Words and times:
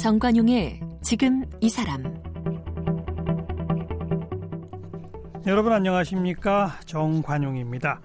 정관용의 0.00 0.80
지금 1.02 1.44
이 1.60 1.68
사람 1.68 2.02
여러분 5.46 5.74
안녕하십니까 5.74 6.78
정관용입니다. 6.86 8.00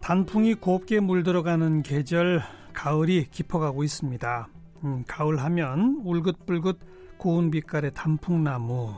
단풍이 0.00 0.56
곱게 0.56 1.00
물들어가는 1.00 1.82
계절 1.84 2.42
가을이 2.74 3.30
깊어가고 3.30 3.82
있습니다. 3.82 4.48
음, 4.84 5.04
가을 5.08 5.42
하면 5.42 6.02
울긋불긋 6.04 6.80
고운 7.16 7.50
빛깔의 7.50 7.94
단풍나무 7.94 8.96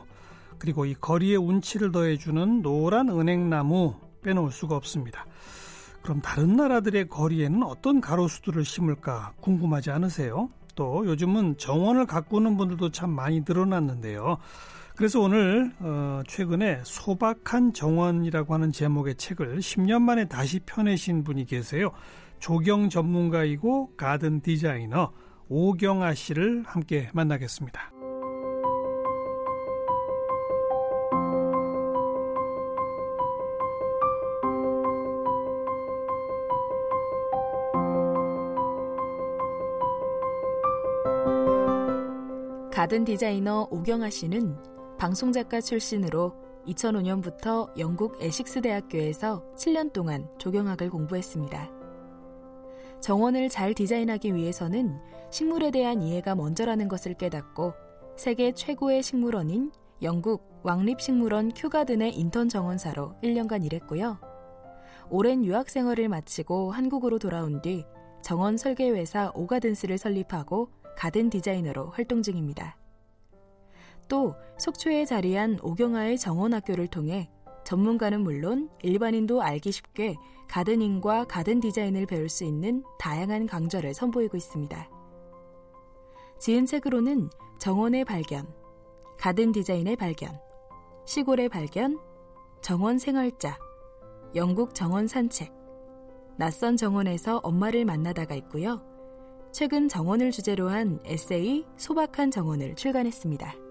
그리고 0.58 0.86
이 0.86 0.94
거리에 0.94 1.36
운치를 1.36 1.92
더해주는 1.92 2.62
노란 2.62 3.10
은행나무 3.10 3.94
빼놓을 4.24 4.50
수가 4.50 4.74
없습니다. 4.74 5.24
그럼 6.02 6.20
다른 6.20 6.56
나라들의 6.56 7.08
거리에는 7.08 7.62
어떤 7.62 8.00
가로수들을 8.00 8.64
심을까 8.64 9.34
궁금하지 9.40 9.92
않으세요? 9.92 10.50
또 10.78 11.04
요즘은 11.06 11.56
정원을 11.58 12.06
가꾸는 12.06 12.56
분들도 12.56 12.92
참 12.92 13.10
많이 13.10 13.40
늘어났는데요. 13.40 14.38
그래서 14.94 15.20
오늘 15.20 15.72
어, 15.80 16.22
최근에 16.28 16.82
소박한 16.84 17.72
정원이라고 17.72 18.54
하는 18.54 18.70
제목의 18.70 19.16
책을 19.16 19.58
10년 19.58 20.02
만에 20.02 20.26
다시 20.26 20.60
펴내신 20.60 21.24
분이 21.24 21.46
계세요. 21.46 21.90
조경 22.38 22.90
전문가이고 22.90 23.96
가든 23.96 24.42
디자이너 24.42 25.10
오경아 25.48 26.14
씨를 26.14 26.62
함께 26.64 27.10
만나겠습니다. 27.12 27.87
가든 42.88 43.04
디자이너 43.04 43.68
오경아 43.70 44.08
씨는 44.08 44.56
방송작가 44.96 45.60
출신으로 45.60 46.32
2005년부터 46.68 47.68
영국 47.78 48.16
에식스 48.18 48.62
대학교에서 48.62 49.44
7년 49.56 49.92
동안 49.92 50.26
조경학을 50.38 50.88
공부했습니다. 50.88 51.70
정원을 53.02 53.50
잘 53.50 53.74
디자인하기 53.74 54.34
위해서는 54.34 54.98
식물에 55.30 55.70
대한 55.70 56.00
이해가 56.00 56.34
먼저라는 56.34 56.88
것을 56.88 57.12
깨닫고 57.12 57.74
세계 58.16 58.52
최고의 58.52 59.02
식물원인 59.02 59.70
영국 60.00 60.48
왕립식물원 60.62 61.52
큐가든의 61.52 62.14
인턴 62.16 62.48
정원사로 62.48 63.16
1년간 63.22 63.66
일했고요. 63.66 64.18
오랜 65.10 65.44
유학 65.44 65.68
생활을 65.68 66.08
마치고 66.08 66.72
한국으로 66.72 67.18
돌아온 67.18 67.60
뒤 67.60 67.84
정원 68.22 68.56
설계회사 68.56 69.32
오가든스를 69.34 69.98
설립하고 69.98 70.70
가든 70.96 71.28
디자이너로 71.28 71.90
활동 71.90 72.22
중입니다. 72.22 72.77
또 74.08 74.34
속초에 74.58 75.04
자리한 75.04 75.58
오경아의 75.62 76.18
정원학교를 76.18 76.88
통해 76.88 77.30
전문가는 77.64 78.20
물론 78.22 78.70
일반인도 78.82 79.42
알기 79.42 79.70
쉽게 79.70 80.16
가든잉과 80.48 81.26
가든 81.26 81.60
디자인을 81.60 82.06
배울 82.06 82.28
수 82.28 82.44
있는 82.44 82.82
다양한 82.98 83.46
강좌를 83.46 83.92
선보이고 83.92 84.36
있습니다. 84.36 84.88
지은 86.38 86.64
책으로는 86.66 87.28
정원의 87.58 88.04
발견, 88.04 88.46
가든 89.18 89.52
디자인의 89.52 89.96
발견, 89.96 90.30
시골의 91.04 91.50
발견, 91.50 91.98
정원 92.62 92.98
생활자, 92.98 93.58
영국 94.34 94.74
정원 94.74 95.06
산책, 95.06 95.52
낯선 96.36 96.76
정원에서 96.76 97.38
엄마를 97.42 97.84
만나다가 97.84 98.34
있고요. 98.36 98.80
최근 99.52 99.88
정원을 99.88 100.30
주제로 100.30 100.68
한 100.68 101.00
에세이 101.04 101.66
소박한 101.76 102.30
정원을 102.30 102.76
출간했습니다. 102.76 103.67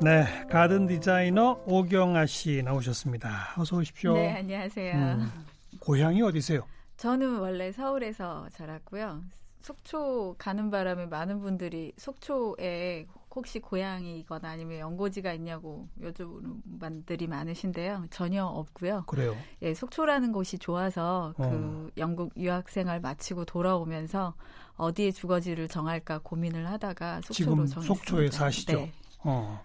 네, 0.00 0.24
가든 0.50 0.86
디자이너 0.88 1.62
오경아 1.64 2.26
씨 2.26 2.60
나오셨습니다. 2.64 3.54
어서 3.56 3.76
오십시오. 3.76 4.14
네, 4.14 4.32
안녕하세요. 4.32 4.94
음, 4.94 5.30
고향이 5.78 6.20
어디세요? 6.22 6.66
저는 6.96 7.38
원래 7.38 7.70
서울에서 7.70 8.48
자랐고요. 8.52 9.22
속초 9.60 10.34
가는 10.38 10.70
바람에 10.70 11.06
많은 11.06 11.40
분들이 11.40 11.92
속초에 11.98 13.06
혹시 13.34 13.60
고향이거나 13.60 14.48
아니면 14.48 14.78
연고지가 14.78 15.32
있냐고 15.34 15.88
여쭤보는 16.00 16.78
분들이 16.78 17.26
많으신데요. 17.26 18.06
전혀 18.10 18.44
없고요. 18.44 19.04
그래요. 19.06 19.36
예, 19.62 19.74
속초라는 19.74 20.32
곳이 20.32 20.58
좋아서 20.58 21.34
그 21.36 21.42
어. 21.42 21.48
그 21.50 21.90
영국 21.96 22.32
유학 22.36 22.68
생활 22.68 23.00
마치고 23.00 23.44
돌아오면서 23.44 24.34
어디에 24.76 25.10
주거지를 25.10 25.68
정할까 25.68 26.20
고민을 26.22 26.68
하다가 26.68 27.20
속초로 27.22 27.66
정했습니다. 27.66 27.82
속초에 27.82 28.30
사시죠. 28.30 28.72
네. 28.72 28.92
어. 29.24 29.62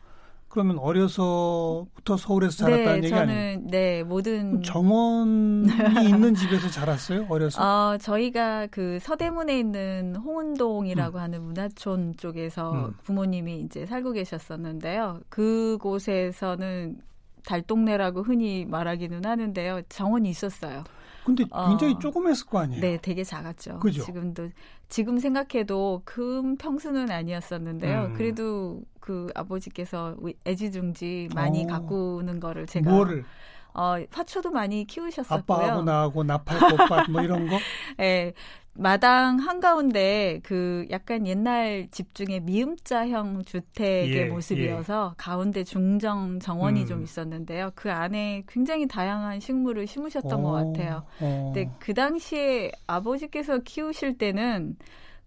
그러면 0.50 0.80
어려서부터 0.80 2.18
서울에서 2.18 2.58
자랐다는 2.58 2.86
네, 2.86 2.98
얘기 2.98 3.10
저는, 3.10 3.34
아니에요? 3.34 3.60
네, 3.66 4.04
모든 4.04 4.64
정원이 4.64 5.68
있는 6.08 6.36
집에서 6.36 6.70
자랐어요? 6.70 7.26
어려서? 7.30 7.62
어, 7.62 7.98
저희가 7.98 8.68
그 8.68 8.98
서대문에 9.02 9.60
있는 9.60 10.16
홍은동이라고 10.16 11.18
음. 11.18 11.22
하는 11.22 11.42
문화촌 11.44 12.16
쪽에서 12.18 12.72
음. 12.72 12.94
부모님이 13.04 13.60
이제 13.62 13.86
살고 13.86 14.14
계셨었는데요. 14.14 15.20
그곳에서는 15.30 16.98
달동네라고 17.46 18.24
흔히 18.24 18.66
말하기는 18.66 19.26
하는데요. 19.26 19.82
정원이 19.90 20.30
있었어요. 20.30 20.84
근데 21.28 21.44
굉장히 21.44 21.94
어, 21.94 22.00
조그맸을 22.00 22.48
거 22.48 22.60
아니에요? 22.60 22.80
네, 22.80 22.98
되게 23.02 23.22
작았죠. 23.22 23.80
그죠? 23.80 24.02
지금도 24.02 24.50
지금 24.88 25.20
생각해도 25.20 26.02
큰 26.06 26.56
평수는 26.56 27.12
아니었었는데요. 27.12 28.06
음. 28.06 28.14
그래도 28.14 28.82
그 29.02 29.28
아버지께서 29.36 30.16
애지중지 30.46 31.28
많이 31.36 31.66
어. 31.66 31.68
가꾸는 31.68 32.40
거를 32.40 32.66
제가 32.66 32.90
뭐를? 32.90 33.26
어, 33.78 33.96
화초도 34.12 34.52
많이 34.52 34.86
키우셨었고요. 34.86 35.58
아빠하고 35.58 35.84
나하고 35.84 36.24
나팔 36.24 36.60
꽃밭 36.60 37.12
뭐 37.12 37.22
이런 37.22 37.48
거? 37.48 37.58
네. 37.98 38.34
마당 38.80 39.40
한가운데 39.40 40.40
그 40.44 40.86
약간 40.92 41.26
옛날 41.26 41.88
집 41.90 42.14
중에 42.14 42.40
미음자형 42.42 43.44
주택의 43.44 44.16
예, 44.16 44.26
모습이어서 44.26 45.14
예. 45.14 45.16
가운데 45.18 45.64
중정 45.64 46.40
정원이 46.40 46.82
음. 46.82 46.86
좀 46.86 47.04
있었는데요. 47.04 47.72
그 47.74 47.92
안에 47.92 48.44
굉장히 48.48 48.88
다양한 48.88 49.40
식물을 49.40 49.88
심으셨던 49.88 50.40
오, 50.40 50.44
것 50.44 50.52
같아요. 50.52 51.04
오. 51.22 51.52
근데 51.54 51.72
그 51.80 51.96
당시에 51.96 52.72
아버지께서 52.86 53.60
키우실 53.60 54.20
때는 54.20 54.76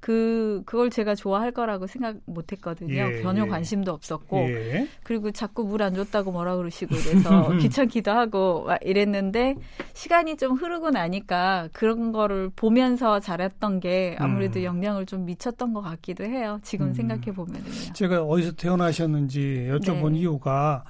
그 0.01 0.63
그걸 0.65 0.89
제가 0.89 1.15
좋아할 1.15 1.53
거라고 1.53 1.87
생각 1.87 2.17
못 2.25 2.53
했거든요. 2.53 2.95
예, 2.95 3.23
전혀 3.23 3.45
예. 3.45 3.49
관심도 3.49 3.93
없었고 3.93 4.39
예. 4.49 4.89
그리고 5.03 5.31
자꾸 5.31 5.65
물 5.65 5.81
안 5.83 5.95
줬다고 5.95 6.33
뭐라 6.33 6.57
그러시고 6.57 6.95
그래서 6.97 7.51
귀찮기도 7.59 8.11
하고 8.11 8.65
막 8.65 8.79
이랬는데 8.83 9.57
시간이 9.95 10.37
좀 10.37 10.57
흐르고 10.57 10.91
나니까 10.91 11.69
그런 11.73 12.13
거를 12.13 12.51
보면서 12.55 13.19
자랐던 13.21 13.81
게 13.81 14.17
아무래도 14.19 14.61
음. 14.61 14.65
영향을 14.65 15.07
좀 15.07 15.25
미쳤던 15.25 15.73
것 15.73 15.81
같기도 15.81 16.25
해요. 16.25 16.61
지금 16.63 16.89
음. 16.89 16.95
생각해 16.95 17.33
보면은요. 17.33 17.93
제가 17.95 18.23
어디서 18.23 18.53
태어나셨는지 18.57 19.69
여쭤본 19.71 20.13
네. 20.13 20.19
이유가 20.19 20.85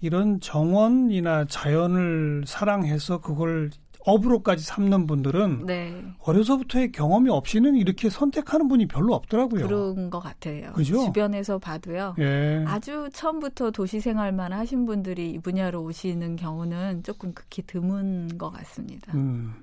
이런 0.00 0.40
정원이나 0.40 1.46
자연을 1.46 2.44
사랑해서 2.46 3.20
그걸 3.22 3.70
업으로까지 4.04 4.64
삼는 4.64 5.06
분들은 5.06 5.66
네. 5.66 6.04
어려서부터의 6.20 6.92
경험이 6.92 7.30
없이는 7.30 7.76
이렇게 7.76 8.10
선택하는 8.10 8.68
분이 8.68 8.86
별로 8.86 9.14
없더라고요. 9.14 9.66
그런 9.66 10.10
것 10.10 10.20
같아요. 10.20 10.72
그죠? 10.72 11.04
주변에서 11.06 11.58
봐도요. 11.58 12.14
예. 12.18 12.64
아주 12.66 13.08
처음부터 13.12 13.70
도시 13.70 14.00
생활만 14.00 14.52
하신 14.52 14.84
분들이 14.84 15.30
이 15.30 15.38
분야로 15.38 15.82
오시는 15.82 16.36
경우는 16.36 17.02
조금 17.02 17.32
극히 17.32 17.62
드문 17.62 18.36
것 18.36 18.50
같습니다. 18.50 19.12
음. 19.14 19.54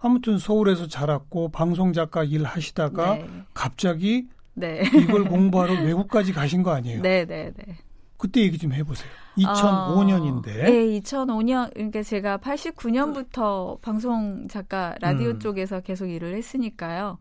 아무튼 0.00 0.38
서울에서 0.38 0.88
자랐고 0.88 1.50
방송 1.50 1.92
작가 1.92 2.24
일 2.24 2.44
하시다가 2.44 3.14
네. 3.14 3.26
갑자기 3.52 4.26
네. 4.54 4.82
이걸 4.94 5.24
공부하러 5.24 5.74
외국까지 5.84 6.32
가신 6.32 6.62
거 6.62 6.72
아니에요? 6.72 7.02
네, 7.02 7.24
네, 7.24 7.52
네. 7.54 7.76
그때 8.20 8.42
얘기 8.42 8.58
좀 8.58 8.72
해보세요. 8.72 9.10
2005년인데. 9.38 10.48
어, 10.48 10.64
네, 10.64 11.00
2005년 11.00 11.72
그러니까 11.72 12.02
제가 12.02 12.38
89년부터 12.38 13.80
방송 13.80 14.46
작가 14.48 14.94
라디오 15.00 15.30
음. 15.30 15.38
쪽에서 15.38 15.80
계속 15.80 16.06
일을 16.06 16.34
했으니까요. 16.34 17.18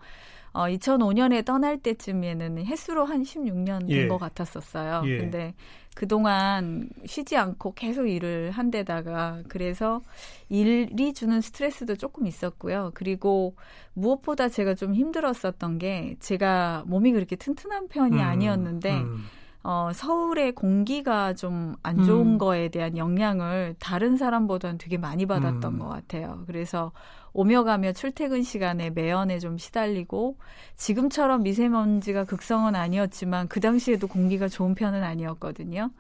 어, 0.52 0.64
2005년에 0.64 1.46
떠날 1.46 1.78
때쯤에는 1.78 2.66
횟수로 2.66 3.06
한 3.06 3.24
16년 3.24 3.88
된것 3.88 4.16
예. 4.16 4.20
같았었어요. 4.20 5.04
예. 5.06 5.18
근데 5.18 5.54
그동안 5.96 6.90
쉬지 7.06 7.38
않고 7.38 7.74
계속 7.76 8.08
일을 8.08 8.52
한 8.52 8.72
데다가 8.72 9.42
그래서 9.48 10.02
일이 10.50 11.14
주는 11.14 11.40
스트레스도 11.40 11.96
조금 11.96 12.28
있었고요. 12.28 12.92
그리고 12.94 13.56
무엇보다 13.94 14.50
제가 14.50 14.76
좀 14.76 14.96
힘들었었던 14.96 15.78
게 15.78 16.16
제가 16.20 16.84
몸이 16.88 17.12
그렇게 17.12 17.36
튼튼한 17.36 17.88
편이 17.88 18.18
음, 18.18 18.22
아니었는데 18.22 19.02
음. 19.02 19.24
어, 19.64 19.92
서울의 19.94 20.54
공기가 20.54 21.34
좀 21.34 21.76
안 21.84 22.04
좋은 22.04 22.34
음. 22.34 22.38
거에 22.38 22.70
대한 22.70 22.98
영향을 22.98 23.76
다른 23.80 24.18
사람보다는 24.18 24.78
되게 24.78 24.98
많이 24.98 25.26
받았던 25.26 25.74
음. 25.74 25.80
것 25.80 25.88
같아요. 25.88 26.44
그래서 26.48 26.92
오며 27.34 27.64
가며 27.64 27.94
출퇴근 27.94 28.44
시간에 28.44 28.90
매연에 28.90 29.40
좀 29.40 29.58
시달리고 29.58 30.38
지금처럼 30.76 31.44
미세먼지가 31.44 32.26
극성은 32.26 32.76
아니었지만 32.76 33.48
그 33.48 33.60
당시에도 33.60 34.08
공기가 34.08 34.48
좋은 34.48 34.76
편은 34.76 35.04
아니었거든요. 35.04 35.92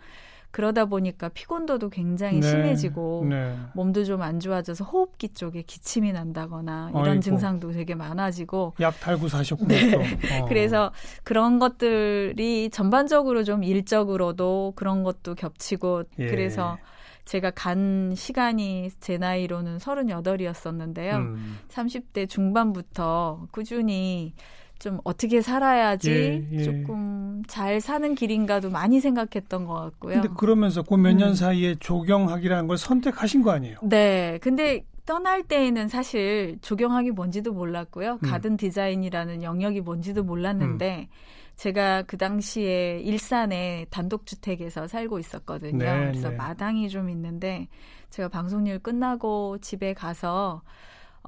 그러다 0.51 0.86
보니까 0.86 1.30
피곤도도 1.30 1.90
굉장히 1.90 2.40
네, 2.40 2.50
심해지고 2.50 3.25
네. 3.30 3.56
몸도 3.74 4.04
좀 4.04 4.19
안 4.22 4.40
좋아져서 4.40 4.84
호흡기 4.84 5.30
쪽에 5.30 5.62
기침이 5.62 6.12
난다거나 6.12 6.90
이런 6.92 7.06
아이고. 7.07 7.19
증상도 7.22 7.72
되게 7.72 7.96
많아지고 7.96 8.74
약 8.80 9.00
달고 9.00 9.28
사셨군요. 9.28 9.68
네. 9.69 9.94
어. 10.42 10.46
그래서 10.46 10.92
그런 11.24 11.60
것들이 11.60 12.69
전반적으로 12.72 13.44
좀 13.44 13.63
일적으로도 13.63 14.74
그런 14.75 15.04
것도 15.04 15.36
겹치고 15.36 16.04
예. 16.19 16.28
그래서 16.28 16.78
제가 17.25 17.51
간 17.51 18.13
시간이 18.16 18.90
제 19.00 19.18
나이로는 19.19 19.78
38이었었는데요. 19.78 21.16
음. 21.18 21.60
30대 21.69 22.28
중반부터 22.28 23.48
꾸준히 23.51 24.34
좀 24.80 25.00
어떻게 25.04 25.42
살아야지 25.42 26.12
예, 26.12 26.48
예. 26.52 26.64
조금 26.64 27.44
잘 27.48 27.81
사는 27.81 28.16
길인가도 28.16 28.70
많이 28.70 29.00
생각했던 29.02 29.66
것 29.66 29.74
같고요. 29.74 30.22
근데 30.22 30.30
그러면서 30.38 30.81
그 30.81 30.96
몇년 30.96 31.30
음. 31.30 31.34
사이에 31.36 31.76
조경학이라는 31.76 32.68
걸 32.68 32.78
선택하신 32.78 33.44
거 33.44 33.52
아니에요? 33.52 33.78
네. 33.84 34.40
근데 34.42 34.86
떠날 35.06 35.44
때에는 35.44 35.88
사실 35.90 36.58
조경학이 36.62 37.12
뭔지도 37.12 37.52
몰랐고요. 37.52 38.20
음. 38.24 38.30
가든 38.30 38.58
디자인이라는 38.58 39.44
영역이 39.44 39.81
뭔지도 39.81 40.24
몰랐는데 40.24 41.08
음. 41.12 41.16
제가 41.56 42.04
그 42.04 42.18
당시에 42.18 43.02
일산에 43.02 43.86
단독주택에서 43.90 44.88
살고 44.88 45.20
있었거든요. 45.20 45.78
네, 45.78 46.06
그래서 46.06 46.30
네. 46.30 46.36
마당이 46.38 46.88
좀 46.88 47.10
있는데 47.10 47.68
제가 48.12 48.30
방송일 48.30 48.80
끝나고 48.80 49.58
집에 49.60 49.94
가서 49.94 50.62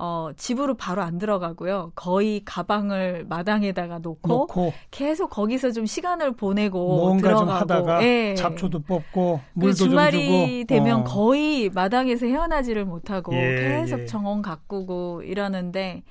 어, 0.03 0.31
집으로 0.35 0.73
바로 0.73 1.03
안 1.03 1.19
들어가고요. 1.19 1.91
거의 1.93 2.41
가방을 2.43 3.27
마당에다가 3.29 3.99
놓고, 3.99 4.27
놓고 4.27 4.73
계속 4.89 5.29
거기서 5.29 5.71
좀 5.73 5.85
시간을 5.85 6.31
보내고 6.35 6.97
뭔가 6.97 7.27
들어가고, 7.27 7.45
좀 7.45 7.55
하다가 7.55 8.03
예. 8.03 8.33
잡초도 8.33 8.79
뽑고 8.79 9.41
물도 9.53 9.75
주말이 9.75 10.65
되면 10.65 11.01
어. 11.01 11.03
거의 11.03 11.69
마당에서 11.69 12.25
헤어나지를 12.25 12.83
못하고 12.85 13.31
예, 13.35 13.55
계속 13.55 13.99
예. 13.99 14.05
정원 14.07 14.41
가꾸고 14.41 15.21
이러는데 15.21 16.01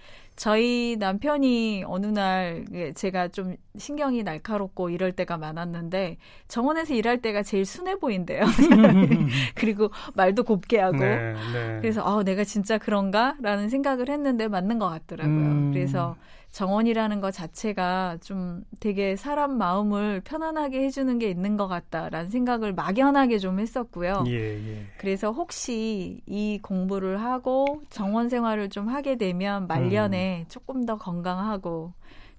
저희 0.41 0.97
남편이 0.99 1.85
어느 1.87 2.07
날 2.07 2.65
제가 2.95 3.29
좀 3.29 3.57
신경이 3.77 4.23
날카롭고 4.23 4.89
이럴 4.89 5.13
때가 5.13 5.37
많았는데 5.37 6.17
정원에서 6.49 6.95
일할 6.95 7.21
때가 7.21 7.43
제일 7.43 7.67
순해 7.67 7.97
보인대요. 7.97 8.41
그리고 9.55 9.91
말도 10.15 10.45
곱게 10.45 10.79
하고 10.79 10.97
네, 10.97 11.35
네. 11.53 11.79
그래서 11.83 12.03
아 12.03 12.23
내가 12.23 12.45
진짜 12.45 12.79
그런가라는 12.79 13.69
생각을 13.69 14.09
했는데 14.09 14.49
맞는 14.49 14.79
것 14.79 14.89
같더라고요. 14.89 15.45
음. 15.45 15.71
그래서 15.75 16.17
정원이라는 16.52 17.20
것 17.20 17.31
자체가 17.32 18.19
좀 18.23 18.64
되게 18.81 19.14
사람 19.17 19.56
마음을 19.56 20.20
편안하게 20.25 20.82
해주는 20.85 21.19
게 21.19 21.31
있는 21.31 21.56
것 21.56 21.69
같다라는 21.69 22.31
생각을 22.31 22.73
막연하게 22.73 23.38
좀 23.38 23.61
했었고요. 23.61 24.25
예, 24.26 24.32
예. 24.32 24.87
그래서 24.99 25.31
혹시 25.31 26.20
이 26.26 26.58
공부를 26.61 27.23
하고 27.23 27.82
정원 27.91 28.29
생활을 28.29 28.69
좀 28.69 28.88
하게 28.88 29.17
되면 29.17 29.67
말년에 29.69 30.41
음. 30.41 30.44
조금 30.49 30.85
더 30.87 30.97
건강하고 30.99 31.93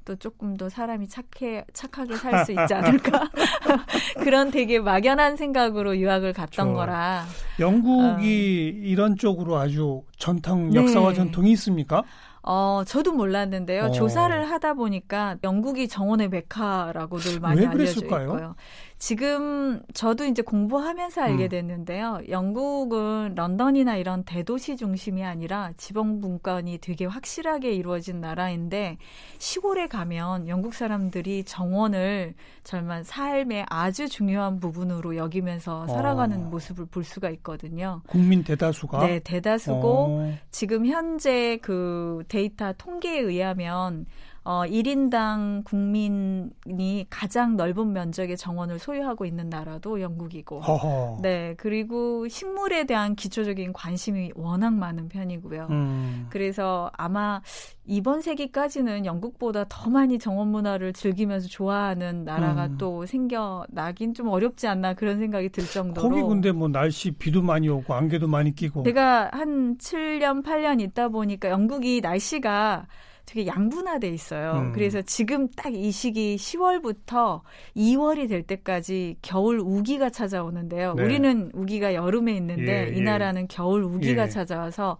또 0.03 0.15
조금 0.15 0.57
더 0.57 0.67
사람이 0.67 1.07
착해 1.07 1.63
착하게 1.73 2.15
살 2.17 2.43
수 2.43 2.51
있지 2.51 2.73
않을까 2.73 3.29
그런 4.23 4.49
되게 4.49 4.79
막연한 4.79 5.35
생각으로 5.37 5.95
유학을 5.95 6.33
갔던 6.33 6.69
좋아. 6.69 6.73
거라 6.73 7.25
영국이 7.59 8.73
어. 8.75 8.79
이런 8.87 9.15
쪽으로 9.15 9.57
아주 9.57 10.01
전통 10.17 10.73
역사와 10.73 11.09
네. 11.09 11.15
전통이 11.15 11.51
있습니까? 11.51 12.03
어, 12.43 12.83
저도 12.85 13.13
몰랐는데요. 13.13 13.85
어. 13.85 13.91
조사를 13.91 14.49
하다 14.49 14.73
보니까 14.73 15.37
영국이 15.43 15.87
정원의 15.87 16.29
메카라고들 16.29 17.39
많이 17.39 17.65
알려져 17.65 18.01
있고요. 18.01 18.55
지금 19.01 19.81
저도 19.95 20.25
이제 20.25 20.43
공부하면서 20.43 21.21
알게 21.21 21.45
음. 21.45 21.49
됐는데요. 21.49 22.19
음. 22.19 22.29
영국은 22.29 23.33
런던이나 23.33 23.95
이런 23.95 24.23
대도시 24.23 24.77
중심이 24.77 25.23
아니라 25.23 25.71
지방 25.75 26.21
분권이 26.21 26.77
되게 26.77 27.05
확실하게 27.05 27.73
이루어진 27.73 28.21
나라인데 28.21 28.99
시골에 29.39 29.87
가면 29.87 30.47
영국 30.47 30.75
사람들이 30.75 31.45
정원을 31.45 32.35
정말 32.63 33.03
삶의 33.03 33.65
아주 33.69 34.07
중요한 34.07 34.59
부분으로 34.59 35.15
여기면서 35.15 35.87
살아가는 35.87 36.37
어. 36.37 36.49
모습을 36.49 36.85
볼 36.85 37.03
수가 37.03 37.31
있거든요. 37.31 38.03
국민 38.05 38.43
대다수가 38.43 39.07
네, 39.07 39.19
대다수고 39.21 39.89
어. 39.89 40.33
지금 40.51 40.85
현재 40.85 41.57
그 41.63 42.23
데이터 42.27 42.71
통계에 42.77 43.17
의하면 43.17 44.05
어, 44.43 44.63
1인당 44.65 45.63
국민이 45.65 47.05
가장 47.11 47.55
넓은 47.55 47.93
면적의 47.93 48.37
정원을 48.37 48.79
소유하고 48.79 49.25
있는 49.25 49.49
나라도 49.49 50.01
영국이고. 50.01 50.61
허허. 50.61 51.19
네. 51.21 51.53
그리고 51.57 52.27
식물에 52.27 52.85
대한 52.85 53.15
기초적인 53.15 53.73
관심이 53.73 54.31
워낙 54.35 54.73
많은 54.73 55.09
편이고요. 55.09 55.67
음. 55.69 56.27
그래서 56.31 56.91
아마 56.97 57.41
이번 57.85 58.21
세기까지는 58.21 59.05
영국보다 59.05 59.65
더 59.69 59.91
많이 59.91 60.17
정원 60.17 60.47
문화를 60.47 60.93
즐기면서 60.93 61.47
좋아하는 61.47 62.23
나라가 62.25 62.65
음. 62.65 62.77
또 62.79 63.05
생겨나긴 63.05 64.15
좀 64.15 64.27
어렵지 64.29 64.67
않나 64.67 64.95
그런 64.95 65.19
생각이 65.19 65.49
들 65.49 65.65
정도로. 65.65 66.09
거기 66.09 66.21
근데 66.21 66.51
뭐 66.51 66.67
날씨 66.67 67.11
비도 67.11 67.43
많이 67.43 67.69
오고 67.69 67.93
안개도 67.93 68.27
많이 68.27 68.55
끼고. 68.55 68.83
제가 68.83 69.29
한 69.33 69.77
7년, 69.77 70.43
8년 70.43 70.81
있다 70.81 71.09
보니까 71.09 71.49
영국이 71.49 72.01
날씨가 72.01 72.87
되게 73.25 73.47
양분화돼 73.47 74.09
있어요. 74.09 74.53
음. 74.67 74.73
그래서 74.73 75.01
지금 75.01 75.47
딱 75.49 75.71
이 75.81 75.91
시기 75.91 76.35
10월부터 76.35 77.41
2월이 77.75 78.27
될 78.29 78.43
때까지 78.43 79.17
겨울 79.21 79.59
우기가 79.59 80.09
찾아오는데요. 80.09 80.93
네. 80.95 81.03
우리는 81.03 81.49
우기가 81.53 81.93
여름에 81.93 82.35
있는데 82.35 82.89
예, 82.89 82.93
이 82.93 82.99
예. 82.99 83.01
나라는 83.01 83.43
예. 83.43 83.47
겨울 83.49 83.83
우기가 83.83 84.23
예. 84.23 84.29
찾아와서 84.29 84.97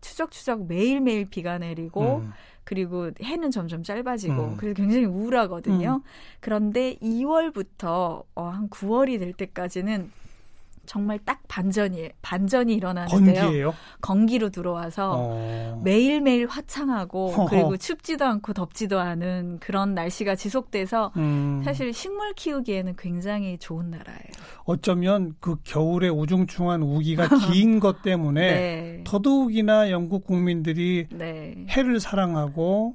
추적추적 0.00 0.66
매일매일 0.66 1.26
비가 1.28 1.58
내리고 1.58 2.18
음. 2.18 2.32
그리고 2.64 3.10
해는 3.22 3.50
점점 3.50 3.82
짧아지고 3.82 4.34
음. 4.34 4.56
그래서 4.56 4.74
굉장히 4.74 5.04
우울하거든요. 5.04 6.00
음. 6.02 6.08
그런데 6.40 6.96
2월부터 6.96 8.24
어, 8.34 8.48
한 8.48 8.68
9월이 8.70 9.18
될 9.18 9.32
때까지는 9.34 10.10
정말 10.86 11.18
딱 11.24 11.40
반전이 11.48 12.10
반전이 12.22 12.74
일어나는데요. 12.74 13.42
건기예요? 13.42 13.74
건기로 14.00 14.48
들어와서 14.50 15.12
어... 15.16 15.80
매일매일 15.84 16.46
화창하고 16.46 17.28
허허. 17.30 17.46
그리고 17.50 17.76
춥지도 17.76 18.24
않고 18.24 18.52
덥지도 18.54 18.98
않은 18.98 19.58
그런 19.60 19.94
날씨가 19.94 20.34
지속돼서 20.34 21.12
음... 21.16 21.62
사실 21.64 21.92
식물 21.92 22.32
키우기에는 22.34 22.94
굉장히 22.98 23.58
좋은 23.58 23.90
나라예요. 23.90 24.20
어쩌면 24.64 25.34
그 25.40 25.56
겨울의 25.64 26.10
우중충한 26.10 26.82
우기가 26.82 27.28
긴 27.52 27.80
것 27.80 28.02
때문에 28.02 28.40
네. 28.40 29.00
더더욱이나 29.04 29.90
영국 29.90 30.24
국민들이 30.26 31.06
네. 31.10 31.54
해를 31.68 32.00
사랑하고 32.00 32.94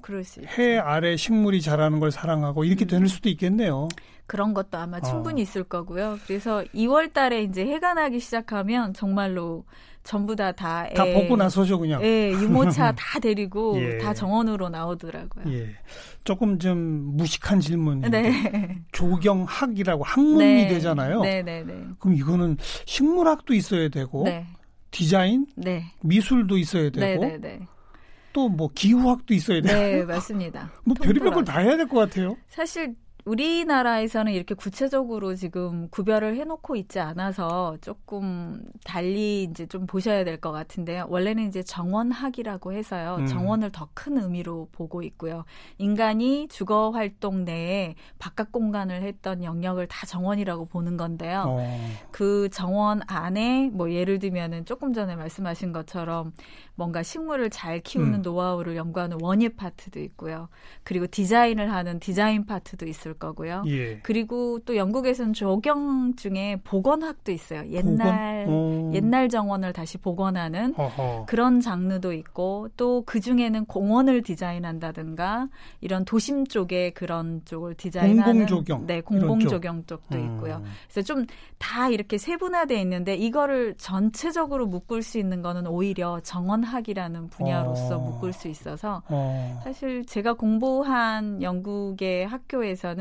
해 0.57 0.77
아래 0.77 1.15
식물이 1.15 1.61
자라는 1.61 1.99
걸 1.99 2.11
사랑하고 2.11 2.63
이렇게 2.63 2.85
음. 2.85 2.87
될 2.87 3.07
수도 3.07 3.29
있겠네요. 3.29 3.87
그런 4.29 4.53
것도 4.53 4.77
아마 4.77 5.01
충분히 5.01 5.41
어. 5.41 5.43
있을 5.43 5.63
거고요. 5.63 6.19
그래서 6.27 6.63
2월 6.75 7.11
달에 7.11 7.41
이제 7.43 7.65
해가 7.65 7.95
나기 7.95 8.19
시작하면 8.19 8.93
정말로 8.93 9.65
전부 10.03 10.35
다 10.35 10.51
다다 10.51 11.03
벗고 11.03 11.35
나서죠 11.35 11.79
그냥. 11.79 12.01
예, 12.03 12.29
유모차 12.31 12.93
다 12.95 13.19
데리고 13.19 13.75
예. 13.81 13.97
다 13.97 14.13
정원으로 14.13 14.69
나오더라고요. 14.69 15.51
예. 15.51 15.75
조금 16.23 16.59
좀 16.59 16.77
무식한 17.17 17.59
질문. 17.59 18.01
네. 18.01 18.79
조경학이라고 18.91 20.03
학문이 20.03 20.37
네. 20.63 20.67
되잖아요. 20.67 21.21
네, 21.21 21.41
네, 21.41 21.63
네. 21.63 21.73
그럼 21.97 22.15
이거는 22.15 22.57
식물학도 22.85 23.53
있어야 23.55 23.89
되고 23.89 24.23
네. 24.25 24.45
디자인, 24.91 25.47
네. 25.55 25.83
미술도 26.01 26.57
있어야 26.57 26.91
되고 26.91 27.21
네, 27.25 27.37
네, 27.37 27.37
네. 27.39 27.59
또뭐 28.31 28.69
기후학도 28.75 29.33
있어야 29.33 29.59
되고. 29.61 29.73
네, 29.75 30.03
맞습니다. 30.03 30.71
뭐 30.85 30.93
별의별 31.01 31.31
걸 31.33 31.43
다 31.43 31.59
해야 31.59 31.75
될 31.77 31.87
것 31.87 31.97
같아요. 31.97 32.37
사실 32.47 32.95
우리나라에서는 33.25 34.31
이렇게 34.31 34.55
구체적으로 34.55 35.35
지금 35.35 35.87
구별을 35.89 36.35
해놓고 36.37 36.75
있지 36.77 36.99
않아서 36.99 37.77
조금 37.81 38.63
달리 38.83 39.43
이제 39.43 39.65
좀 39.67 39.85
보셔야 39.85 40.23
될 40.23 40.39
것 40.39 40.51
같은데요. 40.53 41.05
원래는 41.09 41.47
이제 41.49 41.61
정원학이라고 41.63 42.71
해서요. 42.71 43.17
음. 43.19 43.25
정원을 43.27 43.71
더 43.71 43.89
큰 43.93 44.17
의미로 44.17 44.69
보고 44.71 45.01
있고요. 45.03 45.43
인간이 45.77 46.47
주거 46.47 46.91
활동 46.91 47.43
내에 47.43 47.95
바깥 48.17 48.51
공간을 48.53 49.01
했던 49.01 49.43
영역을 49.43 49.87
다 49.87 50.05
정원이라고 50.05 50.65
보는 50.67 50.95
건데요. 50.95 51.43
어. 51.47 51.79
그 52.11 52.47
정원 52.49 53.01
안에 53.07 53.69
뭐 53.73 53.91
예를 53.91 54.19
들면은 54.19 54.63
조금 54.63 54.93
전에 54.93 55.15
말씀하신 55.17 55.73
것처럼 55.73 56.31
뭔가 56.75 57.03
식물을 57.03 57.49
잘 57.49 57.81
키우는 57.81 58.13
음. 58.19 58.21
노하우를 58.21 58.77
연구하는 58.77 59.17
원예 59.21 59.49
파트도 59.49 59.99
있고요. 59.99 60.47
그리고 60.83 61.05
디자인을 61.07 61.73
하는 61.73 61.99
디자인 61.99 62.45
파트도 62.45 62.85
있을 62.87 63.08
있을 63.09 63.13
거고요. 63.15 63.63
예. 63.67 63.99
그리고 63.99 64.59
또 64.59 64.75
영국에서는 64.75 65.33
조경 65.33 66.15
중에 66.15 66.57
복원학도 66.63 67.31
있어요. 67.31 67.63
옛날 67.71 68.45
복원? 68.45 68.93
옛날 68.93 69.29
정원을 69.29 69.73
다시 69.73 69.97
복원하는 69.97 70.73
어허. 70.77 71.25
그런 71.27 71.59
장르도 71.59 72.13
있고 72.13 72.69
또 72.77 72.99
그 73.05 73.21
중에는 73.21 73.65
공원을 73.65 74.21
디자인한다든가 74.21 75.47
이런 75.81 76.03
도심 76.05 76.45
쪽에 76.45 76.91
그런 76.91 77.41
쪽을 77.45 77.75
디자인하는 77.75 78.23
공공조경 78.45 78.85
네 78.85 79.01
공공조경 79.01 79.85
쪽도 79.85 80.17
음. 80.17 80.35
있고요. 80.35 80.61
그래서 80.87 81.01
좀 81.01 81.25
다 81.59 81.89
이렇게 81.89 82.17
세분화돼 82.17 82.79
있는데 82.81 83.15
이거를 83.15 83.75
전체적으로 83.75 84.65
묶을 84.65 85.03
수 85.03 85.19
있는 85.19 85.41
거는 85.41 85.67
오히려 85.67 86.19
정원학이라는 86.21 87.29
분야로서 87.29 87.97
어. 87.97 87.99
묶을 87.99 88.31
수 88.33 88.47
있어서 88.47 89.03
어. 89.09 89.59
사실 89.63 90.05
제가 90.05 90.33
공부한 90.33 91.43
영국의 91.43 92.25
학교에서는 92.27 92.98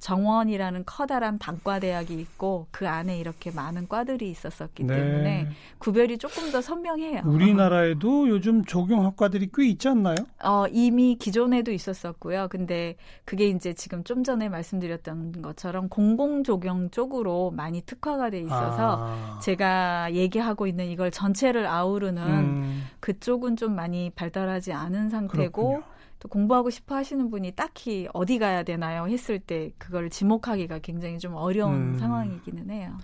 정원이라는 0.00 0.84
커다란 0.86 1.38
단과 1.38 1.78
대학이 1.78 2.14
있고 2.14 2.66
그 2.70 2.88
안에 2.88 3.18
이렇게 3.18 3.50
많은 3.50 3.86
과들이 3.86 4.30
있었었기 4.30 4.84
네. 4.84 4.96
때문에 4.96 5.48
구별이 5.78 6.18
조금 6.18 6.50
더 6.50 6.60
선명해요. 6.60 7.22
우리나라에도 7.26 8.28
요즘 8.28 8.64
조경학과들이 8.64 9.50
꽤 9.54 9.68
있지 9.68 9.88
않나요? 9.88 10.16
어, 10.42 10.64
이미 10.70 11.16
기존에도 11.16 11.70
있었었고요. 11.70 12.48
근데 12.48 12.96
그게 13.26 13.48
이제 13.48 13.74
지금 13.74 14.02
좀 14.02 14.24
전에 14.24 14.48
말씀드렸던 14.48 15.42
것처럼 15.42 15.88
공공 15.90 16.44
조경 16.44 16.90
쪽으로 16.90 17.50
많이 17.50 17.82
특화가 17.82 18.30
돼 18.30 18.40
있어서 18.40 19.06
아. 19.06 19.38
제가 19.42 20.14
얘기하고 20.14 20.66
있는 20.66 20.86
이걸 20.86 21.10
전체를 21.10 21.66
아우르는 21.66 22.22
음. 22.22 22.84
그쪽은 23.00 23.56
좀 23.56 23.74
많이 23.74 24.10
발달하지 24.10 24.72
않은 24.72 25.10
상태고 25.10 25.68
그렇군요. 25.68 25.99
또 26.20 26.28
공부하고 26.28 26.70
싶어 26.70 26.94
하시는 26.94 27.30
분이 27.30 27.52
딱히 27.52 28.06
어디 28.12 28.38
가야 28.38 28.62
되나요? 28.62 29.06
했을 29.08 29.38
때 29.40 29.72
그걸 29.78 30.10
지목하기가 30.10 30.78
굉장히 30.80 31.18
좀 31.18 31.34
어려운 31.34 31.94
음. 31.94 31.98
상황이기는 31.98 32.70
해요. 32.70 32.96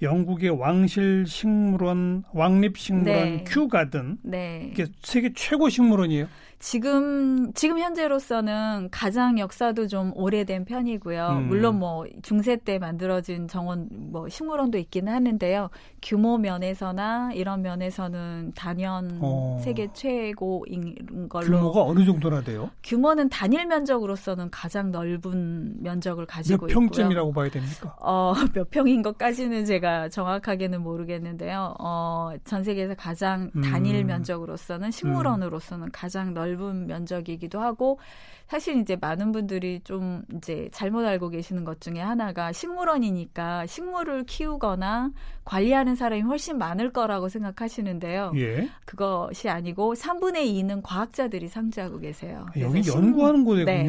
영국의 0.00 0.50
왕실 0.50 1.24
식물원, 1.26 2.24
왕립 2.32 2.76
식물원 2.76 3.24
네. 3.24 3.44
큐 3.46 3.68
가든. 3.68 4.18
네. 4.22 4.70
이게 4.72 4.86
세계 5.02 5.32
최고 5.34 5.68
식물원이에요. 5.68 6.26
지금 6.62 7.52
지금 7.54 7.80
현재로서는 7.80 8.88
가장 8.92 9.36
역사도 9.36 9.88
좀 9.88 10.12
오래된 10.14 10.64
편이고요. 10.64 11.28
음. 11.30 11.48
물론 11.48 11.80
뭐 11.80 12.06
중세 12.22 12.56
때 12.56 12.78
만들어진 12.78 13.48
정원 13.48 13.88
뭐 13.90 14.28
식물원도 14.28 14.78
있기는 14.78 15.12
하는데요. 15.12 15.70
규모 16.00 16.38
면에서나 16.38 17.32
이런 17.34 17.62
면에서는 17.62 18.52
단연 18.54 19.18
어. 19.20 19.60
세계 19.64 19.92
최고인 19.92 21.28
걸로 21.28 21.58
규모가 21.58 21.82
어느 21.82 22.04
정도나 22.04 22.42
돼요? 22.42 22.70
규모는 22.84 23.28
단일 23.28 23.66
면적으로서는 23.66 24.48
가장 24.52 24.92
넓은 24.92 25.82
면적을 25.82 26.26
가지고 26.26 26.66
몇 26.68 26.74
평쯤이라고 26.74 27.30
있고요. 27.30 27.42
봐야 27.42 27.50
됩니까? 27.50 27.96
어, 28.00 28.34
몇 28.54 28.70
평인 28.70 29.02
것까지는 29.02 29.64
제가 29.64 30.10
정확하게는 30.10 30.80
모르겠는데요. 30.80 31.74
어, 31.80 32.30
전 32.44 32.62
세계에서 32.62 32.94
가장 32.94 33.50
단일 33.64 33.96
음. 33.96 34.06
면적으로서는 34.06 34.92
식물원으로서는 34.92 35.90
가장 35.90 36.32
넓은 36.32 36.51
넓은 36.52 36.86
면적이기도 36.86 37.60
하고 37.60 37.98
사실 38.46 38.76
이제 38.78 38.96
많은 39.00 39.32
분들이 39.32 39.80
좀 39.82 40.22
이제 40.36 40.68
잘못 40.72 41.04
알고 41.04 41.30
계시는 41.30 41.64
것 41.64 41.80
중에 41.80 42.00
하나가 42.00 42.52
식물원이니까 42.52 43.66
식물을 43.66 44.24
키우거나 44.24 45.10
관리하는 45.44 45.94
사람이 45.94 46.22
훨씬 46.22 46.58
많을 46.58 46.92
거라고 46.92 47.28
생각하시는데요. 47.28 48.32
예. 48.36 48.68
그것이 48.84 49.48
아니고 49.48 49.94
3분의 49.94 50.44
2는 50.44 50.82
과학자들이 50.82 51.48
상주하고 51.48 51.98
계세요. 51.98 52.46
아, 52.48 52.60
여기 52.60 52.86
연구하는 52.86 53.44
거군요. 53.44 53.64
네, 53.64 53.88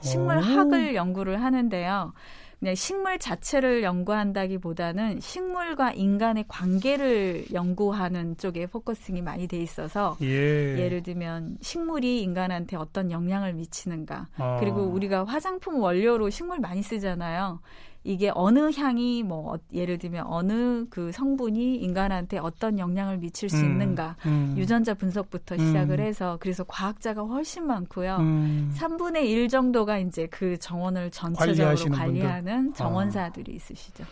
식물학을 0.00 0.94
연구를 0.94 1.42
하는데요. 1.42 2.14
그냥 2.58 2.74
식물 2.74 3.18
자체를 3.18 3.82
연구한다기보다는 3.84 5.20
식물과 5.20 5.92
인간의 5.92 6.46
관계를 6.48 7.46
연구하는 7.52 8.36
쪽에 8.36 8.66
focusing이 8.66 9.22
많이 9.22 9.46
돼 9.46 9.58
있어서 9.58 10.16
예. 10.22 10.88
를 10.88 11.02
들면 11.02 11.58
식물이 11.60 12.22
인간한테 12.22 12.76
어떤 12.76 13.10
영향을 13.10 13.52
미치는가 13.52 14.28
아. 14.36 14.56
그리고 14.58 14.82
우리가 14.82 15.24
화장품 15.24 15.80
원료로 15.80 16.30
식물 16.30 16.58
많이 16.58 16.82
쓰잖아요. 16.82 17.60
이게 18.04 18.30
어느 18.34 18.70
향이 18.70 19.22
뭐 19.22 19.54
어, 19.54 19.58
예를 19.72 19.98
들면 19.98 20.26
어느 20.26 20.86
그 20.88 21.12
성분이 21.12 21.76
인간한테 21.76 22.38
어떤 22.38 22.78
영향을 22.78 23.18
미칠 23.18 23.48
수 23.48 23.58
음, 23.58 23.64
있는가 23.64 24.16
음. 24.24 24.54
유전자 24.56 24.94
분석부터 24.94 25.56
음. 25.56 25.58
시작을 25.58 26.00
해서 26.00 26.38
그래서 26.40 26.64
과학자가 26.64 27.22
훨씬 27.22 27.66
많고요. 27.66 28.16
음. 28.20 28.72
3분의 28.76 29.26
1 29.26 29.48
정도가 29.48 29.98
이제 29.98 30.26
그 30.30 30.58
정원을 30.58 31.10
전체적으로 31.10 31.90
관리하는 31.90 32.72
정원사들이 32.74 33.52
아. 33.52 33.56
있으시죠. 33.56 34.04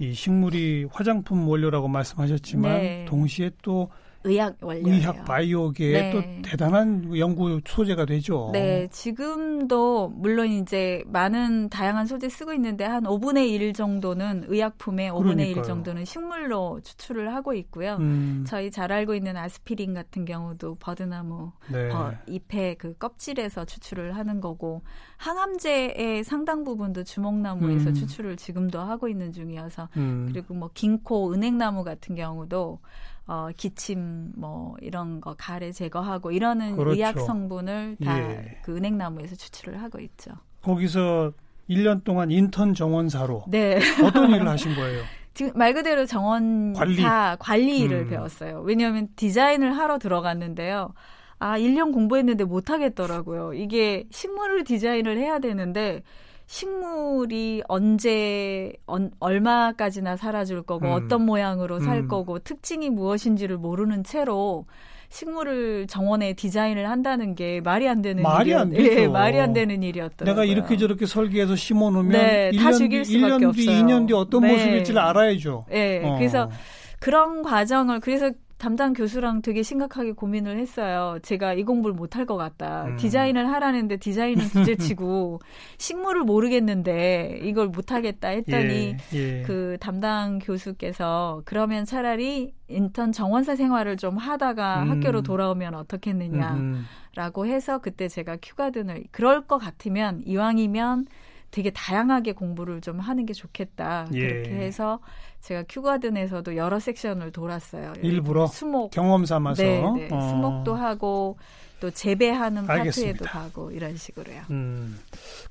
이 0.00 0.12
식물이 0.12 0.86
화장품 0.90 1.48
원료라고 1.48 1.88
말씀하셨지만 1.88 2.72
네. 2.72 3.04
동시에 3.08 3.50
또 3.62 3.90
의학 4.24 4.56
원료 4.60 4.90
의학 4.90 5.24
바이오계의 5.24 5.92
네. 5.92 6.10
또 6.10 6.48
대단한 6.50 7.16
연구 7.16 7.60
소재가 7.64 8.04
되죠. 8.04 8.50
네, 8.52 8.88
지금도 8.90 10.08
물론 10.08 10.48
이제 10.48 11.04
많은 11.06 11.68
다양한 11.68 12.06
소재 12.06 12.28
쓰고 12.28 12.52
있는데 12.54 12.84
한 12.84 13.04
5분의 13.04 13.48
1 13.48 13.72
정도는 13.72 14.44
의약품의 14.48 15.10
5분의 15.10 15.22
그러니까요. 15.22 15.56
1 15.56 15.62
정도는 15.62 16.04
식물로 16.04 16.80
추출을 16.82 17.32
하고 17.34 17.54
있고요. 17.54 17.96
음. 18.00 18.44
저희 18.46 18.70
잘 18.70 18.90
알고 18.90 19.14
있는 19.14 19.36
아스피린 19.36 19.94
같은 19.94 20.24
경우도 20.24 20.76
버드나무 20.80 21.52
네. 21.72 21.90
어, 21.90 22.12
잎의 22.26 22.76
그 22.76 22.94
껍질에서 22.98 23.64
추출을 23.64 24.16
하는 24.16 24.40
거고 24.40 24.82
항암제의 25.18 26.24
상당 26.24 26.64
부분도 26.64 27.04
주목나무에서 27.04 27.90
음. 27.90 27.94
추출을 27.94 28.36
지금도 28.36 28.80
하고 28.80 29.08
있는 29.08 29.32
중이어서 29.32 29.88
음. 29.96 30.28
그리고 30.28 30.54
뭐 30.54 30.70
긴코 30.74 31.32
은행나무 31.32 31.84
같은 31.84 32.16
경우도 32.16 32.80
어, 33.28 33.50
기침 33.56 34.32
뭐 34.36 34.74
이런 34.80 35.20
거 35.20 35.34
가래 35.36 35.70
제거하고 35.70 36.32
이러는 36.32 36.76
그렇죠. 36.76 36.94
의약 36.94 37.20
성분을 37.20 37.98
다그 38.02 38.20
예. 38.20 38.58
그 38.64 38.74
은행나무에서 38.74 39.36
추출을 39.36 39.82
하고 39.82 40.00
있죠. 40.00 40.32
거기서 40.62 41.32
1년 41.68 42.02
동안 42.04 42.30
인턴 42.30 42.72
정원사로 42.72 43.44
네. 43.48 43.78
어떤 44.02 44.30
일을 44.30 44.48
하신 44.48 44.74
거예요? 44.74 45.02
지금 45.34 45.52
말 45.54 45.74
그대로 45.74 46.06
정원사 46.06 47.36
관리, 47.38 47.78
일을 47.80 47.98
음. 47.98 48.08
배웠어요. 48.08 48.62
왜냐하면 48.64 49.08
디자인을 49.14 49.76
하러 49.76 49.98
들어갔는데요. 49.98 50.94
아, 51.38 51.58
1년 51.58 51.92
공부했는데 51.92 52.44
못 52.44 52.70
하겠더라고요. 52.70 53.52
이게 53.52 54.04
식물을 54.10 54.64
디자인을 54.64 55.18
해야 55.18 55.38
되는데 55.38 56.02
식물이 56.48 57.62
언제 57.68 58.72
언, 58.86 59.10
얼마까지나 59.20 60.16
살아줄 60.16 60.62
거고 60.62 60.86
음. 60.86 60.92
어떤 60.92 61.26
모양으로 61.26 61.78
살 61.78 61.98
음. 61.98 62.08
거고 62.08 62.38
특징이 62.38 62.88
무엇인지를 62.88 63.58
모르는 63.58 64.02
채로 64.02 64.64
식물을 65.10 65.86
정원에 65.88 66.32
디자인을 66.32 66.88
한다는 66.88 67.34
게 67.34 67.60
말이 67.60 67.86
안 67.86 68.00
되는 68.00 68.22
말이 68.22 68.48
일이었, 68.48 68.60
안 68.60 68.70
되죠. 68.70 69.00
예, 69.00 69.08
말이 69.08 69.38
안 69.38 69.52
되는 69.52 69.82
일이었더라고요. 69.82 70.34
내가 70.34 70.44
이렇게 70.50 70.78
저렇게 70.78 71.04
설계해서 71.04 71.54
심어 71.54 71.90
놓으면 71.90 72.12
네, 72.12 72.50
1년 72.54 72.90
뒤, 72.90 73.18
1년 73.18 73.54
뒤, 73.54 73.66
2년 73.66 74.08
뒤 74.08 74.14
어떤 74.14 74.40
네. 74.40 74.52
모습일지를 74.52 75.00
알아야죠. 75.00 75.66
예. 75.70 76.00
네, 76.00 76.08
어. 76.08 76.16
그래서 76.16 76.50
그런 76.98 77.42
과정을 77.42 78.00
그래서 78.00 78.30
담당 78.58 78.92
교수랑 78.92 79.40
되게 79.40 79.62
심각하게 79.62 80.12
고민을 80.12 80.58
했어요. 80.58 81.18
제가 81.22 81.54
이 81.54 81.62
공부를 81.62 81.94
못할 81.94 82.26
것 82.26 82.36
같다. 82.36 82.86
음. 82.86 82.96
디자인을 82.96 83.48
하라는데 83.48 83.98
디자인은 83.98 84.48
주제치고 84.48 85.40
식물을 85.78 86.22
모르겠는데 86.22 87.38
이걸 87.44 87.68
못하겠다 87.68 88.28
했더니 88.28 88.96
예, 89.14 89.18
예. 89.18 89.42
그 89.42 89.76
담당 89.80 90.40
교수께서 90.40 91.42
그러면 91.44 91.84
차라리 91.84 92.52
인턴 92.66 93.12
정원사 93.12 93.54
생활을 93.54 93.96
좀 93.96 94.16
하다가 94.16 94.82
음. 94.82 94.90
학교로 94.90 95.22
돌아오면 95.22 95.74
어떻겠느냐라고 95.74 97.46
해서 97.46 97.78
그때 97.78 98.08
제가 98.08 98.38
큐가든을 98.42 99.04
그럴 99.12 99.46
것 99.46 99.58
같으면 99.58 100.22
이왕이면 100.26 101.06
되게 101.50 101.70
다양하게 101.70 102.32
공부를 102.32 102.80
좀 102.80 103.00
하는 103.00 103.24
게 103.26 103.32
좋겠다. 103.32 104.06
예. 104.12 104.28
그렇게 104.28 104.50
해서 104.50 105.00
제가 105.40 105.64
큐가든에서도 105.68 106.56
여러 106.56 106.78
섹션을 106.78 107.32
돌았어요. 107.32 107.94
일부러 108.02 108.46
수목 108.46 108.90
경험 108.90 109.24
삼아서 109.24 109.62
네, 109.62 109.80
네. 109.80 110.08
어. 110.10 110.20
수목도 110.20 110.74
하고 110.74 111.38
또 111.80 111.90
재배하는 111.90 112.68
알겠습니다. 112.68 113.18
파트에도 113.18 113.24
가고 113.24 113.70
이런 113.70 113.96
식으로요. 113.96 114.42
음, 114.50 114.98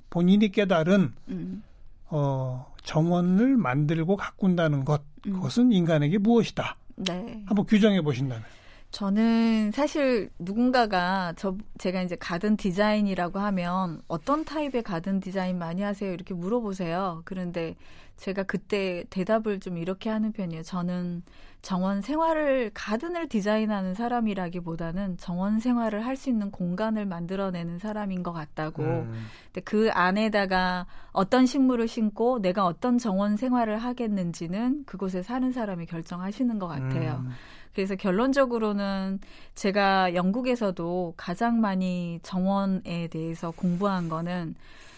본인이 0.10 0.52
깨달은 0.52 1.14
음. 1.30 1.64
어, 2.10 2.72
정원을 2.84 3.58
만들고 3.58 4.16
가꾼다는 4.18 4.86
것 4.86 5.02
음. 5.26 5.34
그것은 5.34 5.72
인간에게 5.72 6.18
무엇이다. 6.18 6.76
네. 6.98 7.44
한번 7.46 7.66
규정해 7.66 8.02
보신다면. 8.02 8.44
저는 8.92 9.72
사실 9.72 10.30
누군가가 10.40 11.34
저 11.38 11.56
제가 11.78 12.02
이제 12.02 12.16
가든 12.16 12.58
디자인이라고 12.58 13.38
하면 13.40 14.02
어떤 14.08 14.46
타입의 14.46 14.82
가든 14.84 15.20
디자인 15.20 15.60
많이 15.60 15.82
하세요 15.82 16.12
이렇게 16.12 16.34
물어보세요. 16.34 17.22
그런데 17.26 17.76
제가 18.16 18.44
그때 18.44 19.04
대답을 19.12 19.60
좀 19.60 19.78
이렇게 19.78 20.10
하는 20.10 20.32
편이에요. 20.32 20.64
저는 20.64 21.22
정원 21.62 22.02
생활을 22.02 22.72
가든을 22.74 23.28
디자인하는 23.30 23.94
사람이라기보다는 23.94 25.18
정원 25.18 25.60
생활을 25.60 26.06
할 26.06 26.16
수 26.18 26.30
있는 26.30 26.50
공간을 26.50 27.06
만들어내는 27.06 27.78
사람인 27.78 28.24
것 28.24 28.32
같다고. 28.34 28.82
음. 28.84 29.28
근데 29.48 29.62
그 29.62 29.90
안에다가 29.92 30.88
어떤 31.12 31.46
식물을 31.46 31.88
심고 31.88 32.40
내가 32.42 32.66
어떤 32.66 32.98
정원 32.98 33.38
생활을 33.38 33.78
하겠는지는 33.78 34.86
그곳에 34.86 35.22
사는 35.22 35.52
사람이 35.52 35.86
결정하시는 35.86 36.58
것 36.58 36.68
같아요. 36.68 37.24
음. 37.24 37.32
그래서 37.78 37.96
결론적으로는 37.96 39.20
제가 39.54 40.16
영국에서도 40.16 41.14
가장 41.16 41.62
많이 41.62 42.20
정원에 42.24 43.08
대해서 43.12 43.52
공부한 43.52 44.10
거는 44.10 44.56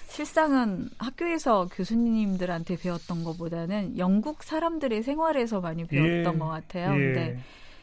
실상은 0.07 0.87
학교에서 0.97 1.67
교수님들한테 1.73 2.77
배웠던 2.77 3.25
것보다는 3.25 3.97
영국 3.97 4.43
사람들의 4.43 5.03
생활에서 5.03 5.59
많이 5.59 5.83
배웠던 5.83 6.35
예, 6.35 6.39
것 6.39 6.47
같아요. 6.47 6.93
예. 6.93 6.97
근데 6.97 7.39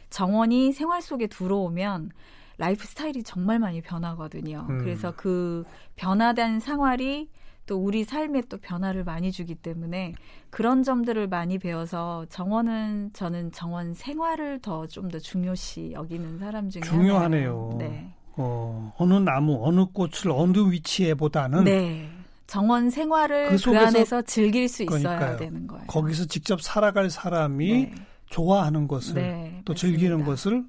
정원이 0.09 0.73
생활 0.73 1.03
속에 1.03 1.27
들어오면 1.27 2.13
라이프 2.57 2.87
스타일이 2.87 3.23
정말 3.23 3.59
많이 3.59 3.83
변하거든요. 3.83 4.67
음. 4.71 4.79
그래서 4.79 5.13
그 5.15 5.67
변화된 5.97 6.61
생활이 6.61 7.29
또 7.67 7.77
우리 7.79 8.05
삶에 8.05 8.43
또 8.49 8.57
변화를 8.59 9.05
많이 9.05 9.33
주기 9.33 9.55
때문에 9.55 10.15
그런 10.51 10.83
점들을 10.83 11.27
많이 11.29 11.59
배워서 11.59 12.25
정원은 12.31 13.11
저는 13.13 13.53
정원 13.53 13.93
생활을 13.93 14.61
더좀더 14.61 15.19
중요시 15.19 15.93
여기는 15.93 16.39
사람 16.39 16.71
중에 16.71 16.83
중요하네요. 16.83 17.51
하나예요. 17.51 17.77
네. 17.79 18.13
어, 18.37 18.93
어느 18.99 19.15
나무, 19.15 19.59
어느 19.67 19.85
꽃을 19.87 20.31
어느 20.31 20.71
위치에보다는 20.71 21.65
네. 21.65 22.09
정원 22.47 22.91
생활을 22.91 23.57
그, 23.57 23.71
그 23.71 23.79
안에서 23.79 24.23
즐길 24.23 24.69
수 24.69 24.85
있어야 24.85 25.01
그러니까요. 25.19 25.37
되는 25.37 25.67
거예요. 25.67 25.87
거기서 25.89 26.27
직접 26.27 26.63
살아갈 26.63 27.11
사람이 27.11 27.73
네. 27.73 27.95
좋아하는 28.27 28.87
것을 28.87 29.15
네, 29.15 29.63
또 29.65 29.73
맞습니다. 29.73 29.75
즐기는 29.75 30.25
것을 30.25 30.65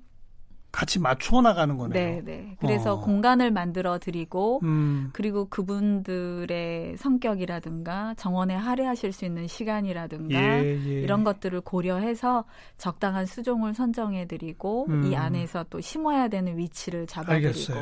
같이 0.77 0.99
맞추어 0.99 1.41
나가는 1.41 1.75
거네요. 1.75 1.91
네, 1.91 2.21
네. 2.23 2.55
그래서 2.59 2.93
어. 2.93 3.01
공간을 3.01 3.49
만들어 3.49 3.97
드리고 3.97 4.59
음. 4.61 5.09
그리고 5.11 5.49
그분들의 5.49 6.97
성격이라든가 6.97 8.13
정원에 8.15 8.53
할애하실 8.53 9.11
수 9.11 9.25
있는 9.25 9.47
시간이라든가 9.47 10.37
예, 10.39 10.63
예. 10.63 11.01
이런 11.01 11.23
것들을 11.23 11.61
고려해서 11.61 12.45
적당한 12.77 13.25
수종을 13.25 13.73
선정해 13.73 14.27
드리고 14.27 14.85
음. 14.89 15.03
이 15.05 15.15
안에서 15.15 15.65
또 15.71 15.81
심어야 15.81 16.27
되는 16.27 16.55
위치를 16.59 17.07
잡아 17.07 17.39
드리고 17.39 17.73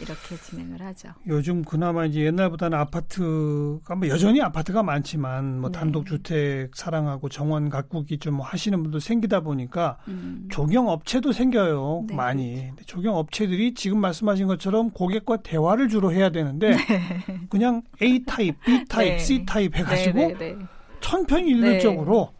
이렇게 0.00 0.36
진행을 0.36 0.80
하죠. 0.82 1.08
요즘 1.26 1.62
그나마 1.62 2.04
이제 2.04 2.20
옛날보다는 2.20 2.78
아파트가 2.78 3.94
뭐 3.96 4.08
여전히 4.08 4.42
아파트가 4.42 4.82
많지만 4.82 5.60
뭐 5.60 5.70
네. 5.70 5.78
단독주택 5.78 6.76
사랑하고 6.76 7.28
정원 7.28 7.70
가꾸기 7.70 8.18
좀 8.18 8.40
하시는 8.40 8.82
분도 8.82 8.98
생기다 8.98 9.40
보니까 9.40 9.98
음. 10.08 10.48
조경 10.50 10.88
업체도 10.88 11.32
생겨요 11.32 12.04
네, 12.08 12.14
많이. 12.14 12.70
그렇죠. 12.74 12.84
조경 12.84 13.16
업체들이 13.16 13.74
지금 13.74 14.00
말씀하신 14.00 14.46
것처럼 14.46 14.90
고객과 14.90 15.38
대화를 15.38 15.88
주로 15.88 16.12
해야 16.12 16.30
되는데 16.30 16.70
네. 16.70 17.46
그냥 17.48 17.82
A 18.02 18.24
타입, 18.24 18.60
B 18.64 18.84
타입, 18.86 19.08
네. 19.12 19.18
C 19.18 19.46
타입 19.46 19.76
해가지고 19.76 20.18
네, 20.18 20.34
네, 20.38 20.56
천편일률적으로 21.00 22.32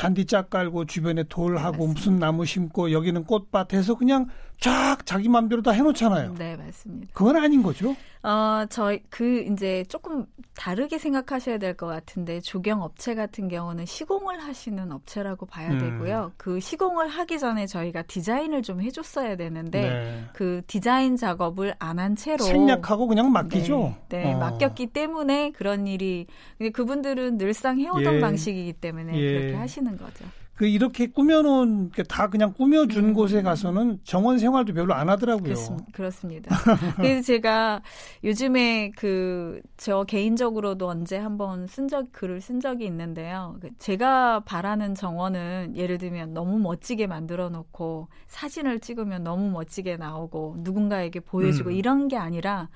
잔디 0.00 0.24
짝 0.24 0.48
깔고 0.48 0.86
주변에 0.86 1.24
돌하고 1.24 1.86
네, 1.86 1.92
무슨 1.92 2.18
나무 2.18 2.46
심고 2.46 2.90
여기는 2.90 3.22
꽃밭에서 3.24 3.96
그냥 3.96 4.28
쫙 4.58 5.04
자기 5.04 5.28
마음대로 5.28 5.60
다 5.60 5.72
해놓잖아요. 5.72 6.36
네, 6.38 6.56
맞습니다. 6.56 7.12
그건 7.12 7.36
아닌 7.36 7.62
거죠? 7.62 7.94
어, 8.22 8.66
저희 8.68 9.02
그 9.08 9.40
이제 9.50 9.82
조금 9.88 10.26
다르게 10.54 10.98
생각하셔야 10.98 11.56
될 11.56 11.74
것 11.74 11.86
같은데 11.86 12.40
조경 12.40 12.82
업체 12.82 13.14
같은 13.14 13.48
경우는 13.48 13.86
시공을 13.86 14.40
하시는 14.40 14.92
업체라고 14.92 15.46
봐야 15.46 15.70
음. 15.70 15.78
되고요. 15.78 16.32
그 16.36 16.60
시공을 16.60 17.08
하기 17.08 17.38
전에 17.38 17.66
저희가 17.66 18.02
디자인을 18.02 18.62
좀 18.62 18.82
해줬어야 18.82 19.36
되는데 19.36 19.80
네. 19.80 20.24
그 20.34 20.60
디자인 20.66 21.16
작업을 21.16 21.74
안 21.78 21.98
한 22.00 22.16
채로 22.16 22.44
생략하고 22.44 23.06
그냥 23.06 23.30
맡기죠. 23.32 23.94
네, 24.08 24.24
네 24.24 24.32
어. 24.34 24.38
맡겼기 24.38 24.88
때문에 24.88 25.50
그런 25.52 25.86
일이 25.86 26.26
근데 26.58 26.70
그분들은 26.70 27.36
늘상 27.38 27.78
해오던 27.78 28.16
예. 28.16 28.20
방식이기 28.20 28.72
때문에 28.74 29.14
예. 29.18 29.32
그렇게 29.38 29.54
하시는 29.54 29.96
거죠. 29.96 30.24
그 30.60 30.66
이렇게 30.66 31.06
꾸며놓은 31.06 31.90
다 32.06 32.28
그냥 32.28 32.52
꾸며준 32.52 33.04
음. 33.06 33.14
곳에 33.14 33.40
가서는 33.40 34.00
정원 34.04 34.38
생활도 34.38 34.74
별로 34.74 34.92
안 34.92 35.08
하더라고요. 35.08 35.54
그렇습 35.94 36.26
니다. 36.26 36.54
그래서 37.00 37.22
제가 37.22 37.80
요즘에 38.22 38.90
그 38.90 39.62
저 39.80 40.04
개인적으로도 40.04 40.88
언제 40.88 41.16
한번 41.16 41.66
쓴적 41.66 42.12
글을 42.12 42.42
쓴 42.42 42.60
적이 42.60 42.84
있는데요. 42.84 43.56
그 43.62 43.70
제가 43.78 44.40
바라는 44.40 44.94
정원은 44.94 45.72
예를 45.74 45.96
들면 45.96 46.34
너무 46.34 46.58
멋지게 46.58 47.06
만들어 47.06 47.48
놓고 47.48 48.08
사진을 48.26 48.80
찍으면 48.80 49.24
너무 49.24 49.48
멋지게 49.52 49.96
나오고 49.96 50.56
누군가에게 50.58 51.20
보여주고 51.20 51.70
음. 51.70 51.74
이런 51.74 52.08
게 52.08 52.18
아니라 52.18 52.68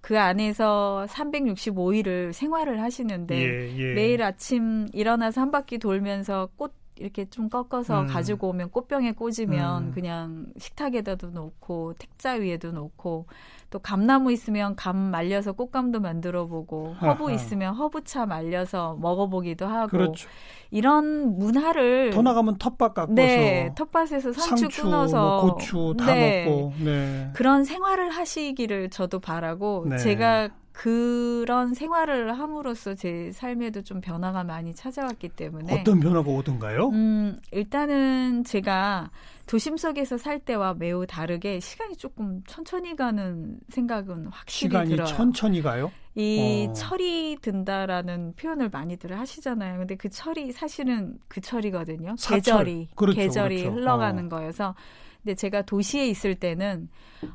그 0.00 0.20
안에서 0.20 1.04
365일을 1.08 2.32
생활을 2.32 2.80
하시는데 2.80 3.36
예, 3.36 3.76
예. 3.76 3.94
매일 3.94 4.22
아침 4.22 4.86
일어나서 4.92 5.40
한 5.40 5.50
바퀴 5.50 5.78
돌면서 5.78 6.48
꽃 6.54 6.81
이렇게 7.02 7.24
좀 7.24 7.48
꺾어서 7.48 8.02
음. 8.02 8.06
가지고 8.06 8.48
오면 8.50 8.70
꽃병에 8.70 9.12
꽂으면 9.12 9.88
음. 9.88 9.90
그냥 9.92 10.46
식탁에다도 10.56 11.30
놓고 11.30 11.94
탁자 11.98 12.34
위에도 12.34 12.70
놓고 12.70 13.26
또 13.70 13.78
감나무 13.80 14.30
있으면 14.30 14.76
감 14.76 14.96
말려서 14.96 15.52
곶감도 15.52 15.98
만들어 16.00 16.46
보고 16.46 16.94
허브 16.94 17.24
아하. 17.24 17.32
있으면 17.32 17.74
허브차 17.74 18.26
말려서 18.26 18.96
먹어보기도 19.00 19.66
하고 19.66 19.88
그렇죠. 19.88 20.28
이런 20.70 21.38
문화를 21.38 22.10
더 22.10 22.22
나가면 22.22 22.58
텃밭 22.58 22.94
가꿔서 22.94 23.14
네, 23.14 23.72
텃밭에서 23.74 24.32
상추, 24.32 24.56
상추 24.56 24.82
끊어서 24.82 25.42
뭐 25.42 25.54
고추 25.54 25.94
다 25.98 26.14
네, 26.14 26.44
먹고 26.44 26.72
네. 26.84 27.30
그런 27.34 27.64
생활을 27.64 28.10
하시기를 28.10 28.90
저도 28.90 29.18
바라고 29.18 29.86
네. 29.88 29.96
제가 29.98 30.50
그런 30.72 31.74
생활을 31.74 32.38
함으로써 32.38 32.94
제 32.94 33.30
삶에도 33.32 33.82
좀 33.82 34.00
변화가 34.00 34.42
많이 34.44 34.74
찾아왔기 34.74 35.30
때문에 35.30 35.80
어떤 35.80 36.00
변화가 36.00 36.30
오던가요? 36.30 36.88
음, 36.88 37.38
일단은 37.50 38.44
제가 38.44 39.10
도심 39.46 39.76
속에서 39.76 40.16
살 40.16 40.38
때와 40.38 40.74
매우 40.74 41.06
다르게 41.06 41.60
시간이 41.60 41.96
조금 41.96 42.42
천천히 42.46 42.96
가는 42.96 43.58
생각은 43.68 44.28
확실히 44.30 44.70
시간이 44.70 44.90
들어요. 44.90 45.06
천천히 45.06 45.60
가요? 45.60 45.92
이 46.14 46.66
어. 46.68 46.72
철이 46.72 47.38
든다라는 47.42 48.34
표현을 48.36 48.70
많이들 48.70 49.18
하시잖아요. 49.18 49.78
근데 49.78 49.96
그 49.96 50.08
철이 50.08 50.52
사실은 50.52 51.18
그 51.28 51.40
철이거든요. 51.40 52.14
사철. 52.18 52.36
계절이 52.36 52.88
그렇죠, 52.94 53.16
계절이 53.16 53.62
그렇죠. 53.62 53.76
흘러가는 53.76 54.26
어. 54.26 54.28
거여서 54.28 54.74
근데 55.22 55.34
제가 55.34 55.62
도시에 55.62 56.06
있을 56.08 56.34
때는 56.34 56.88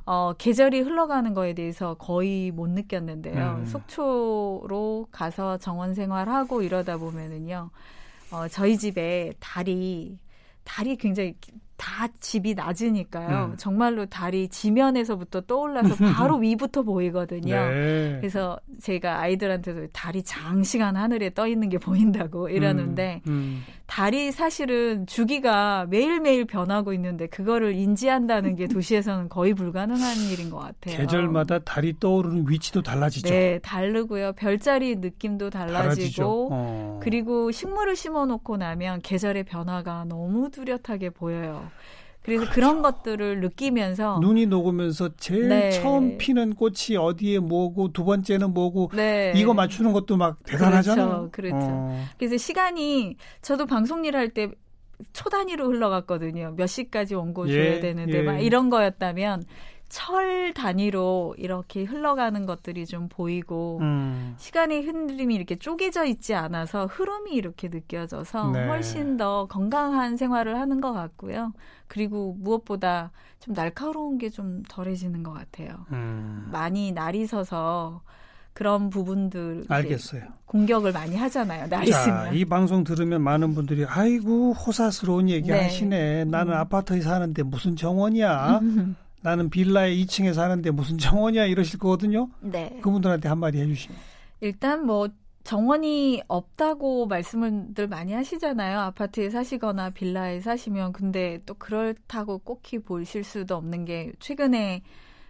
어 0.05 0.33
계절이 0.37 0.81
흘러가는 0.81 1.33
거에 1.33 1.53
대해서 1.53 1.93
거의 1.95 2.51
못 2.51 2.69
느꼈는데요. 2.69 3.59
음. 3.59 3.65
속초로 3.65 5.07
가서 5.11 5.57
정원 5.57 5.93
생활하고 5.93 6.61
이러다 6.61 6.97
보면은요. 6.97 7.69
어 8.31 8.47
저희 8.49 8.77
집에 8.77 9.31
달이 9.39 10.19
달이 10.65 10.97
굉장히 10.97 11.35
다 11.77 12.07
집이 12.19 12.55
낮으니까요. 12.55 13.51
음. 13.51 13.57
정말로 13.57 14.07
달이 14.07 14.49
지면에서부터 14.49 15.41
떠올라서 15.41 15.95
바로 16.13 16.37
위부터 16.37 16.81
보이거든요. 16.81 17.55
네. 17.55 18.17
그래서 18.19 18.59
제가 18.81 19.19
아이들한테도 19.21 19.87
달이 19.93 20.23
장시간 20.23 20.97
하늘에 20.97 21.33
떠 21.33 21.47
있는 21.47 21.69
게 21.69 21.77
보인다고 21.77 22.49
이러는데 22.49 23.21
음. 23.27 23.31
음. 23.31 23.63
달이 23.85 24.31
사실은 24.33 25.07
주기가 25.07 25.85
매일매일 25.89 26.45
변하고 26.45 26.93
있는데 26.93 27.27
그거를 27.27 27.73
인지한다는 27.73 28.55
게 28.55 28.67
도시에서는 28.67 29.29
거의 29.29 29.53
불가능한 29.53 30.17
일인 30.31 30.49
것 30.49 30.57
같아요. 30.57 30.97
계절마다 30.97 31.59
달이 31.59 31.99
떠오르는 31.99 32.45
위치도 32.49 32.81
달라지죠. 32.81 33.29
네, 33.29 33.59
다르고요. 33.59 34.33
별자리 34.33 34.97
느낌도 34.97 35.51
달라지고 35.51 36.49
어. 36.51 36.99
그리고 37.01 37.51
식물을 37.51 37.95
심어 37.95 38.25
놓고 38.25 38.57
나면 38.57 38.99
계절의 39.01 39.45
변화가 39.45 40.05
너무 40.09 40.51
뚜렷하게 40.51 41.11
보여요. 41.11 41.66
그래서 42.23 42.41
그렇죠. 42.41 42.55
그런 42.55 42.81
것들을 42.81 43.39
느끼면서 43.39 44.19
눈이 44.19 44.47
녹으면서 44.47 45.09
제일 45.15 45.47
네. 45.47 45.71
처음 45.71 46.17
피는 46.17 46.55
꽃이 46.55 46.97
어디에 46.99 47.39
뭐고 47.39 47.93
두 47.93 48.03
번째는 48.03 48.53
뭐고 48.53 48.91
네. 48.93 49.31
이거 49.35 49.53
맞추는 49.53 49.93
것도 49.93 50.17
막 50.17 50.43
대단하잖아요. 50.43 51.29
그렇죠. 51.31 51.55
그렇죠. 51.55 51.57
어. 51.69 52.05
그래서 52.17 52.35
시간이 52.37 53.15
저도 53.41 53.65
방송 53.65 54.03
일 54.05 54.15
할 54.15 54.29
때 54.33 54.49
초 55.13 55.29
단위로 55.29 55.67
흘러갔거든요. 55.67 56.55
몇 56.57 56.65
시까지 56.65 57.13
원고 57.13 57.45
줘야 57.45 57.75
예, 57.75 57.79
되는데 57.79 58.17
예. 58.17 58.21
막 58.23 58.39
이런 58.39 58.71
거였다면 58.71 59.43
철 59.89 60.53
단위로 60.53 61.35
이렇게 61.37 61.83
흘러가는 61.83 62.45
것들이 62.45 62.85
좀 62.85 63.07
보이고 63.09 63.79
음. 63.81 64.35
시간의 64.37 64.83
흔들림이 64.83 65.33
이렇게 65.35 65.55
쪼개져 65.55 66.05
있지 66.05 66.35
않아서 66.35 66.85
흐름이 66.87 67.31
이렇게 67.31 67.69
느껴져서 67.69 68.51
네. 68.51 68.67
훨씬 68.67 69.17
더 69.17 69.47
건강한 69.47 70.17
생활을 70.17 70.59
하는 70.59 70.81
것 70.81 70.91
같고요. 70.93 71.53
그리고 71.87 72.35
무엇보다 72.39 73.11
좀 73.39 73.53
날카로운 73.53 74.17
게 74.17 74.29
좀 74.29 74.61
덜해지는 74.69 75.23
것 75.23 75.31
같아요. 75.33 75.85
음. 75.91 76.49
많이 76.51 76.91
날이 76.91 77.25
서서 77.25 78.01
그런 78.53 78.89
부분들 78.89 79.65
알겠어요. 79.69 80.23
공격을 80.45 80.91
많이 80.91 81.15
하잖아요. 81.15 81.67
나 81.69 81.83
있으면. 81.83 82.35
이 82.35 82.43
방송 82.43 82.83
들으면 82.83 83.21
많은 83.21 83.53
분들이 83.55 83.85
아이고 83.85 84.53
호사스러운 84.53 85.29
얘기 85.29 85.49
네. 85.49 85.63
하시네. 85.63 86.25
나는 86.25 86.53
음. 86.53 86.57
아파트에 86.57 86.99
사는데 87.01 87.43
무슨 87.43 87.75
정원이야. 87.75 88.59
나는 89.21 89.49
빌라에 89.49 89.95
2층에 89.95 90.33
사는데 90.33 90.71
무슨 90.71 90.97
정원이야 90.97 91.45
이러실 91.45 91.79
거거든요. 91.79 92.29
네. 92.39 92.79
그분들한테 92.81 93.27
한마디 93.29 93.59
해주시면. 93.59 93.97
일단 94.41 94.85
뭐 94.85 95.09
정원이 95.43 96.23
없다고 96.27 97.07
말씀을 97.07 97.67
많이 97.89 98.13
하시잖아요. 98.13 98.79
아파트에 98.79 99.29
사시거나 99.29 99.91
빌라에 99.91 100.41
사시면. 100.41 100.93
근데 100.93 101.39
또 101.45 101.53
그렇다고 101.53 102.37
꼭히 102.39 102.79
보실 102.79 103.23
수도 103.23 103.55
없는 103.55 103.85
게 103.85 104.11
최근에 104.19 104.83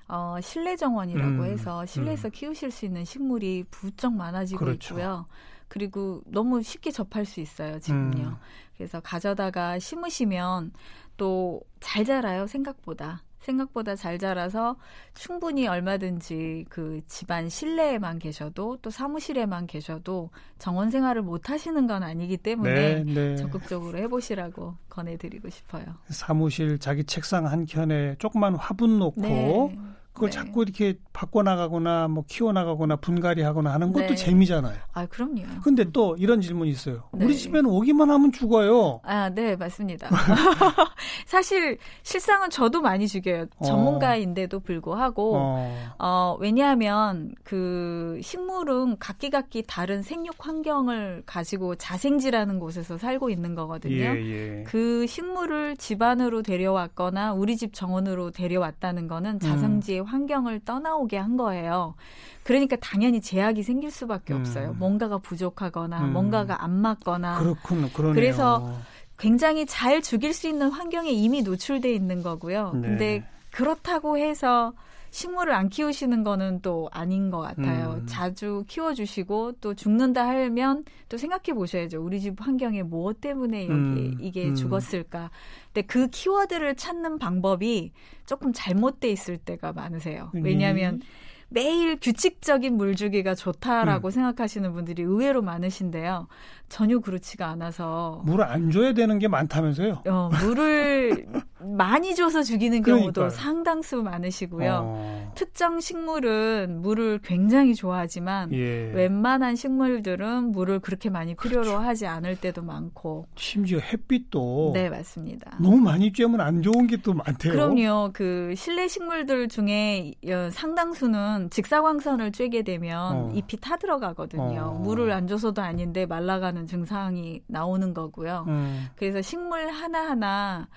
어, 0.08 0.38
실내 0.42 0.76
정원이라고 0.76 1.28
음, 1.28 1.46
해서 1.46 1.86
실내에서 1.86 2.30
음. 2.30 2.32
키우실 2.32 2.72
수 2.72 2.86
있는 2.86 3.06
식물이 3.06 3.66
부쩍 3.70 4.14
많아지고 4.14 4.60
그렇죠. 4.60 4.96
있고요. 4.96 5.26
그리고 5.68 6.22
너무 6.26 6.64
쉽게 6.64 6.92
접할 6.92 7.26
수 7.26 7.42
있어요, 7.42 7.80
지금요. 7.80 8.24
음. 8.28 8.36
그래서 8.78 9.00
가져다가 9.02 9.80
심으시면 9.80 10.72
또 11.18 11.62
잘 11.80 12.06
자라요, 12.06 12.48
생각보다. 12.48 13.24
생각보다 13.40 13.96
잘 13.96 14.18
자라서 14.18 14.76
충분히 15.14 15.68
얼마든지 15.68 16.66
그 16.70 17.02
집안 17.08 17.50
실내에만 17.50 18.20
계셔도 18.20 18.78
또 18.82 18.90
사무실에만 18.90 19.68
계셔도 19.68 20.30
정원 20.60 20.90
생활을 20.90 21.22
못 21.22 21.50
하시는 21.50 21.88
건 21.88 22.04
아니기 22.04 22.38
때문에 22.38 23.04
네, 23.04 23.14
네. 23.14 23.36
적극적으로 23.36 23.98
해보시라고 23.98 24.76
권해드리고 24.90 25.50
싶어요. 25.50 25.86
사무실 26.10 26.80
자기 26.80 27.04
책상 27.04 27.46
한 27.48 27.66
켠에 27.66 28.16
조그만 28.20 28.56
화분 28.56 29.00
놓고 29.00 29.22
네. 29.22 29.78
그걸 30.18 30.32
네. 30.32 30.36
자꾸 30.36 30.64
이렇게 30.64 30.96
바꿔나가거나 31.14 32.08
뭐 32.08 32.24
키워나가거나 32.28 32.96
분갈이하거나 32.96 33.72
하는 33.72 33.94
것도 33.94 34.08
네. 34.08 34.16
재미잖아요. 34.16 34.76
아, 34.94 35.06
그럼요. 35.06 35.44
근데 35.64 35.86
또 35.92 36.16
이런 36.18 36.42
질문이 36.42 36.72
있어요. 36.72 37.04
네. 37.14 37.26
우리 37.26 37.38
집에는 37.38 37.70
오기만 37.70 38.10
하면 38.10 38.32
죽어요. 38.32 39.00
아, 39.04 39.30
네, 39.30 39.56
맞습니다. 39.56 40.10
사실 41.28 41.78
실상은 42.02 42.50
저도 42.50 42.82
많이 42.82 43.08
죽여요. 43.08 43.46
어. 43.58 43.66
전문가인데도 43.66 44.60
불구하고 44.60 45.34
어. 45.36 45.94
어, 46.00 46.38
왜냐하면 46.40 47.36
그 47.44 48.20
식물은 48.24 48.98
각기각기 48.98 49.66
다른 49.68 50.02
생육 50.02 50.36
환경을 50.40 51.24
가지고 51.28 51.76
자생지라는 51.76 52.58
곳에서 52.58 52.98
살고 52.98 53.30
있는 53.30 53.54
거거든요. 53.54 53.96
예, 53.96 54.60
예. 54.60 54.64
그 54.64 55.06
식물을 55.06 55.78
집안으로 55.78 56.42
데려왔거나 56.42 57.34
우리 57.34 57.56
집 57.56 57.74
정원으로 57.74 58.32
데려왔다는 58.32 59.08
거는 59.08 59.40
자생지의 59.40 60.00
음. 60.00 60.07
환경을 60.08 60.62
떠나오게 60.62 61.18
한 61.18 61.38
거예요. 61.38 61.96
그러니까 62.44 62.76
당연히 62.78 63.22
제약이 63.22 63.62
생길 63.64 63.92
수밖에 63.92 64.34
음. 64.34 64.40
없어요. 64.40 64.74
뭔가가 64.74 65.18
부족하거나 65.18 66.06
음. 66.06 66.14
뭔가가 66.14 66.64
안 66.64 66.72
맞거나. 66.72 67.40
그렇군, 67.40 67.92
그러네요. 67.92 68.16
그래서 68.16 68.74
굉장히 69.18 69.66
잘 69.66 70.02
죽일 70.02 70.34
수 70.34 70.48
있는 70.48 70.70
환경에 70.70 71.10
이미 71.10 71.42
노출돼 71.42 71.94
있는 71.94 72.24
거고요. 72.24 72.72
네. 72.76 72.82
근데 72.82 73.30
그렇다고 73.52 74.18
해서 74.18 74.74
식물을 75.12 75.54
안 75.54 75.70
키우시는 75.70 76.24
거는 76.24 76.62
또 76.62 76.90
아닌 76.92 77.30
것 77.30 77.40
같아요. 77.40 78.00
음. 78.02 78.06
자주 78.08 78.64
키워주시고 78.68 79.54
또 79.62 79.74
죽는다 79.74 80.28
하면 80.28 80.84
또 81.10 81.18
생각해 81.18 81.54
보셔야죠. 81.56 82.04
우리 82.04 82.20
집 82.20 82.40
환경에 82.40 82.84
뭐 82.84 83.14
때문에 83.14 83.64
여기 83.64 83.72
음. 83.72 84.18
이게 84.20 84.50
음. 84.50 84.56
죽었을까. 84.56 85.32
근데 85.74 85.86
그 85.86 86.08
키워드를 86.08 86.76
찾는 86.76 87.20
방법이 87.20 87.92
조금 88.26 88.52
잘못돼 88.54 89.10
있을 89.10 89.38
때가 89.38 89.74
많으세요. 89.74 90.32
왜냐하면 90.34 90.96
음. 90.96 91.02
매일 91.50 91.98
규칙적인 92.00 92.76
물주기가 92.76 93.34
좋다라고 93.34 94.10
음. 94.10 94.12
생각하시는 94.12 94.74
분들이 94.74 95.04
의외로 95.04 95.42
많으신데요. 95.42 96.28
전혀 96.68 97.00
그렇지가 97.00 97.48
않아서 97.48 98.22
물을 98.26 98.44
안 98.44 98.70
줘야 98.70 98.94
되는 98.94 99.18
게 99.20 99.28
많다면서요? 99.30 100.04
어, 100.08 100.30
물을 100.42 101.26
많이 101.60 102.16
줘서 102.16 102.44
죽이는 102.44 102.82
경우도 102.82 103.14
그러니까요. 103.14 103.30
상당수 103.30 104.04
많으시고요. 104.04 104.82
어. 104.84 105.17
특정 105.38 105.80
식물은 105.80 106.82
물을 106.82 107.20
굉장히 107.24 107.74
좋아하지만 107.74 108.52
예. 108.54 108.92
웬만한 108.94 109.56
식물들은 109.56 110.52
물을 110.52 110.80
그렇게 110.80 111.10
많이 111.10 111.36
필요로 111.36 111.64
그렇죠. 111.64 111.78
하지 111.80 112.06
않을 112.08 112.36
때도 112.36 112.64
많고 112.64 113.28
심지어 113.36 113.80
햇빛도 113.80 114.72
네 114.74 114.90
맞습니다. 114.90 115.58
너무 115.62 115.78
많이 115.78 116.12
쬐면 116.12 116.42
안 116.42 116.62
좋은 116.62 116.86
게 116.88 116.98
또 117.04 117.14
많대요. 117.14 117.54
그럼요. 117.54 118.10
그 118.14 118.54
실내 118.58 118.88
식물들 118.88 119.48
중에 119.48 120.14
어, 120.28 120.50
상당수는 120.52 121.50
직사광선을 121.52 122.32
쬐게 122.32 122.66
되면 122.66 123.16
어. 123.16 123.32
잎이 123.34 123.60
타들어가거든요. 123.62 124.62
어. 124.62 124.80
물을 124.80 125.12
안 125.12 125.28
줘서도 125.28 125.62
아닌데 125.62 126.06
말라가는 126.06 126.66
증상이 126.68 127.44
나오는 127.48 127.94
거고요. 127.94 128.46
음. 128.48 128.88
그래서 128.96 129.22
식물 129.22 129.70
하나 129.70 130.10
하나 130.10 130.68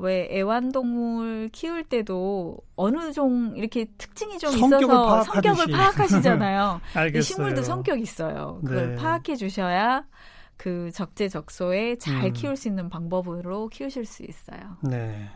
왜 0.00 0.28
애완동물 0.30 1.50
키울 1.52 1.84
때도 1.84 2.58
어느 2.76 3.12
종 3.12 3.54
이렇게 3.56 3.86
특징이 3.98 4.38
좀 4.38 4.52
성격을 4.52 4.84
있어서 4.84 5.06
파악하듯이. 5.06 5.54
성격을 5.56 5.72
파악하시잖아요. 5.72 6.80
식물도 7.22 7.62
성격 7.62 8.00
있어요. 8.00 8.60
그걸 8.64 8.90
네. 8.90 8.96
파악해 8.96 9.36
주셔야 9.36 10.04
그 10.56 10.90
적재적소에 10.92 11.96
잘 11.96 12.26
음. 12.26 12.32
키울 12.32 12.56
수 12.56 12.68
있는 12.68 12.88
방법으로 12.88 13.68
키우실 13.68 14.04
수 14.04 14.22
있어요. 14.24 14.76
네. 14.82 15.28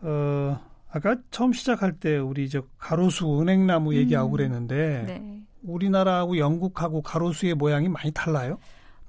어, 0.00 0.60
아까 0.90 1.16
처음 1.30 1.52
시작할 1.52 1.98
때 1.98 2.16
우리 2.16 2.48
저 2.48 2.62
가로수 2.78 3.40
은행나무 3.40 3.94
얘기하고 3.94 4.30
음. 4.30 4.32
그랬는데 4.32 5.04
네. 5.06 5.42
우리나라하고 5.62 6.38
영국하고 6.38 7.02
가로수의 7.02 7.54
모양이 7.54 7.88
많이 7.88 8.10
달라요? 8.12 8.58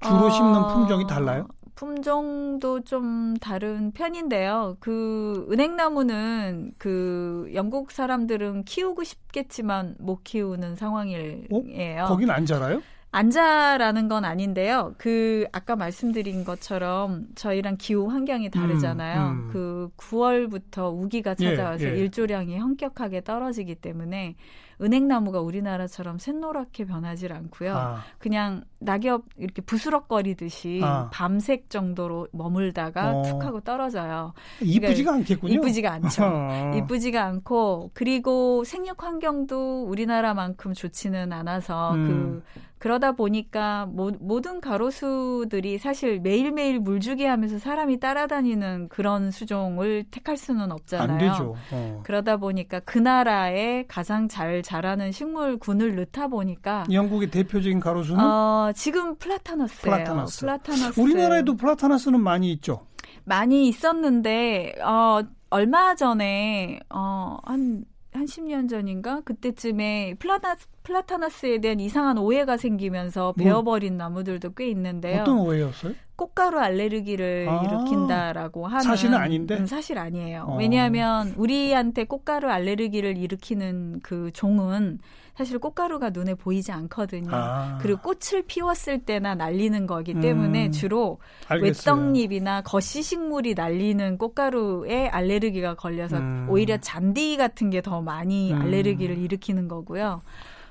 주로 0.02 0.26
어... 0.26 0.30
심는 0.30 0.62
품종이 0.68 1.06
달라요? 1.06 1.46
품종도 1.80 2.80
좀 2.84 3.38
다른 3.38 3.90
편인데요. 3.92 4.76
그 4.80 5.48
은행나무는 5.50 6.72
그 6.76 7.50
영국 7.54 7.90
사람들은 7.90 8.64
키우고 8.64 9.02
싶겠지만 9.02 9.96
못 9.98 10.22
키우는 10.22 10.76
상황이에요. 10.76 12.04
어? 12.04 12.06
거긴 12.06 12.28
안 12.28 12.44
자라요? 12.44 12.82
안 13.12 13.30
자라는 13.30 14.08
건 14.08 14.26
아닌데요. 14.26 14.94
그 14.98 15.46
아까 15.52 15.74
말씀드린 15.74 16.44
것처럼 16.44 17.28
저희랑 17.34 17.78
기후 17.78 18.08
환경이 18.08 18.50
다르잖아요. 18.50 19.20
음, 19.22 19.30
음. 19.30 19.48
그 19.50 19.90
9월부터 19.96 20.92
우기가 20.92 21.34
예, 21.40 21.56
찾아와서 21.56 21.84
예, 21.86 21.92
예. 21.92 21.96
일조량이 21.96 22.58
현격하게 22.58 23.22
떨어지기 23.22 23.76
때문에 23.76 24.36
은행나무가 24.80 25.40
우리나라처럼 25.40 26.18
샛노랗게 26.18 26.86
변하지 26.86 27.28
않고요. 27.28 27.74
아. 27.76 28.02
그냥 28.18 28.64
낙엽 28.78 29.24
이렇게 29.36 29.62
부스럭거리듯이 29.62 30.80
아. 30.82 31.10
밤색 31.12 31.68
정도로 31.70 32.28
머물다가 32.32 33.12
어. 33.18 33.22
툭 33.22 33.44
하고 33.44 33.60
떨어져요. 33.60 34.32
이쁘지가 34.60 34.88
그러니까 34.88 35.12
않겠군요. 35.12 35.54
이쁘지가 35.54 35.92
않죠. 35.92 36.24
어. 36.24 36.72
이쁘지가 36.76 37.24
않고 37.24 37.90
그리고 37.94 38.64
생육 38.64 39.02
환경도 39.02 39.84
우리나라만큼 39.84 40.72
좋지는 40.72 41.32
않아서 41.32 41.94
음. 41.94 42.06
그 42.06 42.60
그러다 42.80 43.12
보니까 43.12 43.84
모, 43.84 44.10
모든 44.20 44.58
가로수들이 44.62 45.76
사실 45.76 46.18
매일매일 46.18 46.80
물주기 46.80 47.26
하면서 47.26 47.58
사람이 47.58 48.00
따라다니는 48.00 48.88
그런 48.88 49.30
수종을 49.30 50.04
택할 50.10 50.38
수는 50.38 50.72
없잖아요. 50.72 51.12
안 51.12 51.18
되죠. 51.18 51.56
어. 51.72 52.00
그러다 52.04 52.38
보니까 52.38 52.80
그 52.80 52.96
나라에 52.96 53.84
가장 53.86 54.28
잘 54.28 54.62
자라는 54.62 55.12
식물군을 55.12 55.94
넣다 55.96 56.28
보니까 56.28 56.86
영국의 56.90 57.30
대표적인 57.30 57.80
가로수는 57.80 58.24
어, 58.24 58.72
지금 58.74 59.14
플라타너스예요. 59.16 59.96
플라타너스. 59.96 60.40
플라타너스. 60.40 60.98
우리나라에도 60.98 61.56
플라타너스는 61.56 62.18
많이 62.18 62.50
있죠. 62.52 62.80
많이 63.24 63.68
있었는데 63.68 64.76
어 64.82 65.20
얼마 65.50 65.94
전에 65.94 66.80
어한 66.88 67.84
한 68.12 68.24
10년 68.24 68.70
전인가 68.70 69.20
그때쯤에 69.20 70.14
플라타 70.18 70.56
플라타너스에 70.82 71.58
대한 71.60 71.78
이상한 71.80 72.18
오해가 72.18 72.56
생기면서 72.56 73.34
뭐, 73.36 73.44
베어버린 73.44 73.96
나무들도 73.96 74.54
꽤 74.54 74.68
있는데요. 74.70 75.22
어떤 75.22 75.38
오해였어요? 75.38 75.94
꽃가루 76.16 76.58
알레르기를 76.58 77.46
아, 77.48 77.62
일으킨다라고 77.64 78.66
하는 78.66 78.82
사실은 78.82 79.14
아닌데 79.16 79.56
음, 79.56 79.66
사실 79.66 79.98
아니에요. 79.98 80.44
어. 80.48 80.56
왜냐하면 80.58 81.32
우리한테 81.36 82.04
꽃가루 82.04 82.48
알레르기를 82.50 83.16
일으키는 83.16 84.00
그 84.02 84.30
종은 84.32 84.98
사실 85.34 85.58
꽃가루가 85.58 86.10
눈에 86.10 86.34
보이지 86.34 86.72
않거든요. 86.72 87.30
아. 87.32 87.78
그리고 87.80 88.00
꽃을 88.02 88.42
피웠을 88.46 88.98
때나 88.98 89.34
날리는 89.34 89.86
거기 89.86 90.12
때문에 90.12 90.66
음. 90.66 90.72
주로 90.72 91.18
알겠어요. 91.48 91.94
외떡잎이나 91.94 92.62
거시 92.62 93.02
식물이 93.02 93.54
날리는 93.54 94.18
꽃가루에 94.18 95.08
알레르기가 95.08 95.76
걸려서 95.76 96.18
음. 96.18 96.46
오히려 96.50 96.76
잔디 96.78 97.36
같은 97.38 97.70
게 97.70 97.80
더 97.80 98.02
많이 98.02 98.52
음. 98.52 98.60
알레르기를 98.60 99.16
일으키는 99.16 99.68
거고요. 99.68 100.20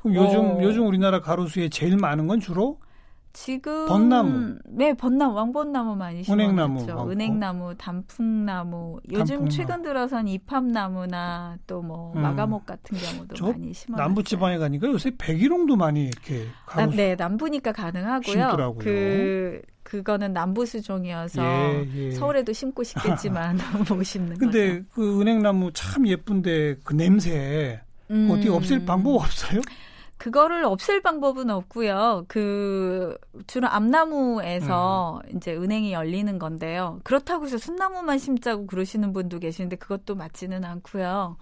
요즘 0.06 0.40
어. 0.40 0.60
요즘 0.62 0.88
우리나라 0.88 1.20
가로수에 1.20 1.70
제일 1.70 1.98
많은 1.98 2.28
건 2.28 2.40
주로 2.40 2.80
지금 3.32 3.86
벚나무. 3.88 4.58
네, 4.66 4.94
벚나무, 4.94 5.36
왕벚나무 5.36 5.96
많이 5.96 6.24
심어놨죠. 6.24 6.52
은행나무. 6.52 7.12
은행나무, 7.12 7.76
단풍나무. 7.78 9.00
요즘 9.12 9.20
단풍나무. 9.20 9.50
최근 9.50 9.82
들어선 9.82 10.28
이팝나무나 10.28 11.58
또뭐 11.68 12.14
음. 12.16 12.22
마가목 12.22 12.66
같은 12.66 12.98
경우도 12.98 13.36
저 13.36 13.52
많이 13.52 13.72
심어놨어요. 13.72 14.08
남부 14.08 14.24
지방에 14.24 14.58
가니까 14.58 14.88
요새 14.88 15.12
백일홍도 15.18 15.76
많이 15.76 16.06
이렇게 16.06 16.48
아, 16.66 16.76
가로 16.76 16.92
네, 16.92 17.16
남부니까 17.16 17.72
가능하고요. 17.72 18.22
심더라고요. 18.22 18.80
그 18.80 19.62
그거는 19.84 20.34
남부 20.34 20.66
수종이어서 20.66 21.42
예, 21.44 21.88
예. 21.96 22.12
서울에도 22.12 22.54
심고 22.54 22.84
싶겠지만 22.84 23.58
못 23.90 24.04
심는 24.04 24.38
근데 24.38 24.80
거죠. 24.80 24.86
그 24.92 25.22
은행나무 25.22 25.72
참 25.74 26.08
예쁜데 26.08 26.78
그 26.84 26.94
냄새 26.94 27.82
음. 28.12 28.30
어떻게 28.32 28.50
없앨 28.50 28.86
방법 28.86 29.16
없어요? 29.16 29.62
그거를 30.20 30.66
없앨 30.66 31.02
방법은 31.02 31.50
없고요. 31.50 32.26
그 32.28 33.18
주로 33.48 33.70
암나무에서 33.70 35.22
음. 35.24 35.38
이제 35.38 35.56
은행이 35.56 35.94
열리는 35.94 36.38
건데요. 36.38 37.00
그렇다고 37.06 37.46
해서 37.46 37.58
순나무만 37.58 38.20
심자고 38.20 38.68
그러시는 38.68 39.14
분도 39.14 39.40
계시는데 39.40 39.78
그것도 39.78 40.16
맞지는 40.16 40.66
않고요. 40.66 41.38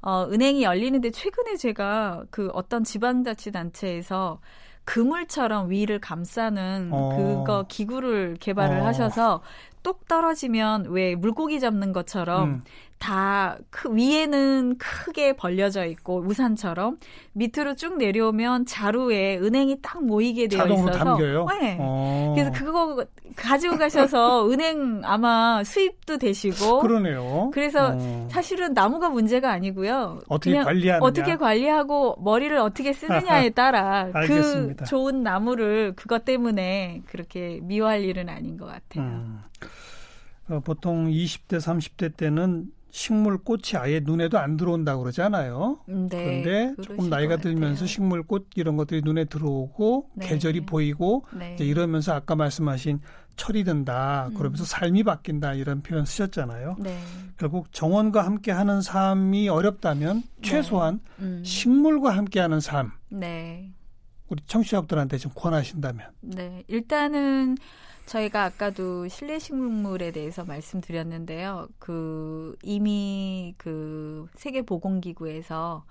어, 0.00 0.26
은행이 0.30 0.62
열리는데 0.62 1.10
최근에 1.10 1.56
제가 1.56 2.24
그 2.30 2.48
어떤 2.54 2.82
지방자치단체에서 2.82 4.40
그물처럼 4.84 5.70
위를 5.70 5.98
감싸는 5.98 6.90
어. 6.92 7.16
그거 7.16 7.66
기구를 7.68 8.36
개발을 8.40 8.80
어. 8.80 8.86
하셔서 8.86 9.42
똑 9.84 10.08
떨어지면 10.08 10.86
왜 10.88 11.14
물고기 11.14 11.60
잡는 11.60 11.92
것처럼 11.92 12.48
음. 12.48 12.62
다 12.98 13.58
크, 13.68 13.94
위에는 13.94 14.78
크게 14.78 15.34
벌려져 15.34 15.84
있고 15.84 16.22
우산처럼 16.26 16.96
밑으로 17.34 17.74
쭉 17.74 17.98
내려오면 17.98 18.64
자루에 18.64 19.36
은행이 19.38 19.82
딱 19.82 20.02
모이게 20.02 20.48
되어 20.48 20.60
자동으로 20.60 20.88
있어서 20.88 21.04
담겨요. 21.04 21.46
네. 21.60 21.76
어. 21.78 22.32
그래서 22.34 22.50
그거 22.52 23.04
가지고 23.36 23.76
가셔서 23.76 24.48
은행 24.50 25.02
아마 25.04 25.62
수입도 25.64 26.16
되시고 26.16 26.80
그러네요. 26.80 27.50
그래서 27.52 27.92
어. 27.94 28.28
사실은 28.30 28.72
나무가 28.72 29.10
문제가 29.10 29.50
아니고요. 29.50 30.20
어떻게 30.28 30.58
관리하느냐. 30.62 31.04
어떻게 31.06 31.36
관리하고 31.36 32.16
머리를 32.20 32.56
어떻게 32.56 32.94
쓰느냐에 32.94 33.50
따라 33.54 34.10
그. 34.26 34.76
좋은 34.86 35.22
나무를 35.22 35.92
그것 35.94 36.24
때문에 36.24 37.02
그렇게 37.06 37.60
미워할 37.62 38.02
일은 38.02 38.30
아닌 38.30 38.56
것 38.56 38.64
같아요. 38.64 39.04
음. 39.04 39.42
어, 40.48 40.60
보통 40.60 41.08
20대, 41.08 41.58
30대 41.58 42.16
때는 42.16 42.70
식물 42.94 43.38
꽃이 43.38 43.72
아예 43.76 43.98
눈에도 43.98 44.38
안 44.38 44.56
들어온다고 44.56 45.02
그러잖아요. 45.02 45.80
음, 45.88 46.08
네, 46.08 46.42
그런데 46.44 46.82
조금 46.82 47.10
나이가 47.10 47.34
것 47.34 47.42
들면서. 47.42 47.86
식물 47.86 48.22
꽃 48.22 48.50
이런 48.54 48.76
것들이 48.76 49.02
눈에 49.02 49.24
들어오고 49.24 50.10
네. 50.14 50.28
계절이 50.28 50.60
보이고 50.60 51.24
네. 51.36 51.54
이제 51.54 51.64
이러면서 51.64 52.14
아까 52.14 52.36
말씀하신 52.36 53.00
철이 53.34 53.64
든다. 53.64 54.28
음. 54.28 54.34
그러면서 54.34 54.64
삶이 54.64 55.02
바뀐다 55.02 55.54
이런 55.54 55.82
표현 55.82 56.04
쓰셨잖아요. 56.04 56.76
네. 56.78 56.96
결국 57.36 57.72
정원과 57.72 58.24
함께하는 58.24 58.80
삶이 58.80 59.48
어렵다면 59.48 60.22
최소한 60.40 61.00
음. 61.18 61.42
식물과 61.44 62.16
함께하는 62.16 62.60
삶 62.60 62.92
네. 63.10 63.72
우리 64.28 64.42
청취자분들한테 64.46 65.18
좀 65.18 65.32
권하신다면 65.34 66.06
네. 66.20 66.62
일단은 66.66 67.56
저희가 68.06 68.44
아까도 68.44 69.08
실내 69.08 69.38
식물에 69.38 70.10
대해서 70.12 70.44
말씀드렸는데요. 70.44 71.68
그 71.78 72.56
이미 72.62 73.54
그 73.56 74.26
세계 74.34 74.62
보건기구에서 74.62 75.84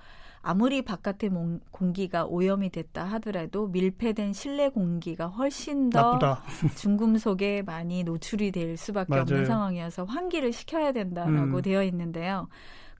아무리 0.46 0.82
바깥의 0.82 1.30
몽- 1.30 1.60
공기가 1.72 2.26
오염이 2.26 2.70
됐다 2.70 3.06
하더라도 3.06 3.68
밀폐된 3.68 4.34
실내 4.34 4.68
공기가 4.70 5.28
훨씬 5.28 5.90
더. 5.90 6.20
중금속에 6.78 7.62
많이 7.62 8.04
노출이 8.04 8.52
될 8.52 8.76
수밖에 8.78 9.10
맞아요. 9.10 9.22
없는 9.22 9.46
상황이어서 9.46 10.04
환기를 10.04 10.52
시켜야 10.52 10.92
된다라고 10.92 11.58
음. 11.58 11.62
되어 11.62 11.82
있는데요. 11.84 12.48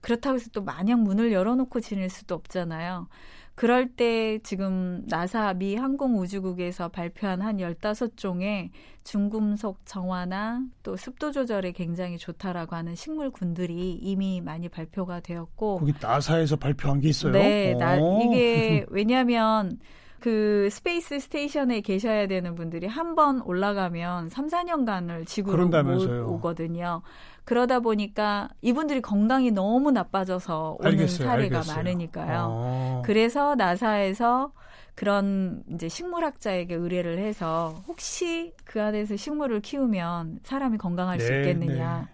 그렇다고 0.00 0.36
해서 0.36 0.48
또 0.52 0.62
마냥 0.62 1.02
문을 1.04 1.32
열어놓고 1.32 1.80
지낼 1.80 2.08
수도 2.10 2.34
없잖아요. 2.34 3.08
그럴 3.54 3.88
때 3.88 4.38
지금 4.42 5.04
나사 5.06 5.54
미 5.54 5.76
항공우주국에서 5.76 6.88
발표한 6.88 7.40
한 7.40 7.58
15종의 7.58 8.70
중금속 9.04 9.78
정화나 9.84 10.62
또 10.82 10.96
습도 10.96 11.30
조절에 11.30 11.72
굉장히 11.72 12.18
좋다라고 12.18 12.74
하는 12.74 12.94
식물군들이 12.96 13.92
이미 13.94 14.40
많이 14.40 14.68
발표가 14.68 15.20
되었고 15.20 15.78
거기 15.78 15.92
나사에서 16.00 16.56
발표한 16.56 17.00
게 17.00 17.08
있어요. 17.10 17.32
네, 17.32 17.74
나, 17.74 17.96
오. 18.00 18.22
이게 18.22 18.84
왜냐하면 18.90 19.78
그 20.20 20.68
space 20.70 21.18
station에 21.20 21.82
계셔야 21.82 22.26
되는 22.26 22.54
분들이 22.54 22.86
한 22.86 23.14
번 23.14 23.40
올라가면 23.42 24.30
3, 24.30 24.48
4년간을 24.48 25.26
지구로. 25.26 25.68
못 25.68 26.32
오거든요. 26.34 27.02
그러다 27.44 27.80
보니까 27.80 28.48
이분들이 28.62 29.00
건강이 29.02 29.50
너무 29.50 29.90
나빠져서 29.90 30.76
오는 30.78 30.90
알겠어요, 30.90 31.28
사례가 31.28 31.58
알겠어요. 31.58 31.76
많으니까요. 31.76 32.50
어. 32.54 33.02
그래서 33.04 33.54
나사에서 33.54 34.52
그런 34.94 35.62
이제 35.72 35.88
식물학자에게 35.88 36.74
의뢰를 36.74 37.18
해서 37.18 37.82
혹시 37.86 38.54
그 38.64 38.80
안에서 38.80 39.16
식물을 39.16 39.60
키우면 39.60 40.40
사람이 40.44 40.78
건강할 40.78 41.18
수 41.20 41.32
네, 41.32 41.38
있겠느냐. 41.40 42.08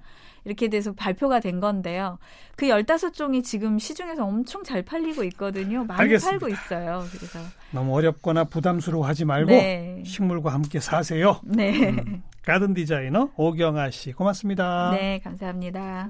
이렇게 0.44 0.68
돼서 0.68 0.92
발표가 0.92 1.40
된 1.40 1.61
건데요. 1.61 2.18
그 2.57 2.66
15종이 2.66 3.42
지금 3.44 3.79
시중에서 3.79 4.24
엄청 4.24 4.62
잘 4.64 4.83
팔리고 4.83 5.24
있거든요. 5.24 5.85
많이 5.85 6.00
알겠습니다. 6.03 6.31
팔고 6.38 6.48
있어요. 6.48 7.05
그래서 7.11 7.38
너무 7.72 7.94
어렵거나 7.96 8.44
부담스러워하지 8.44 9.24
말고 9.24 9.50
네. 9.50 10.03
식물과 10.05 10.53
함께 10.53 10.81
사세요. 10.81 11.40
네. 11.44 11.90
음, 11.90 12.22
가든 12.44 12.74
디자이너 12.74 13.31
오경아 13.37 13.90
씨 13.90 14.12
고맙습니다. 14.12 14.90
네, 14.92 15.20
감사합니다. 15.22 16.09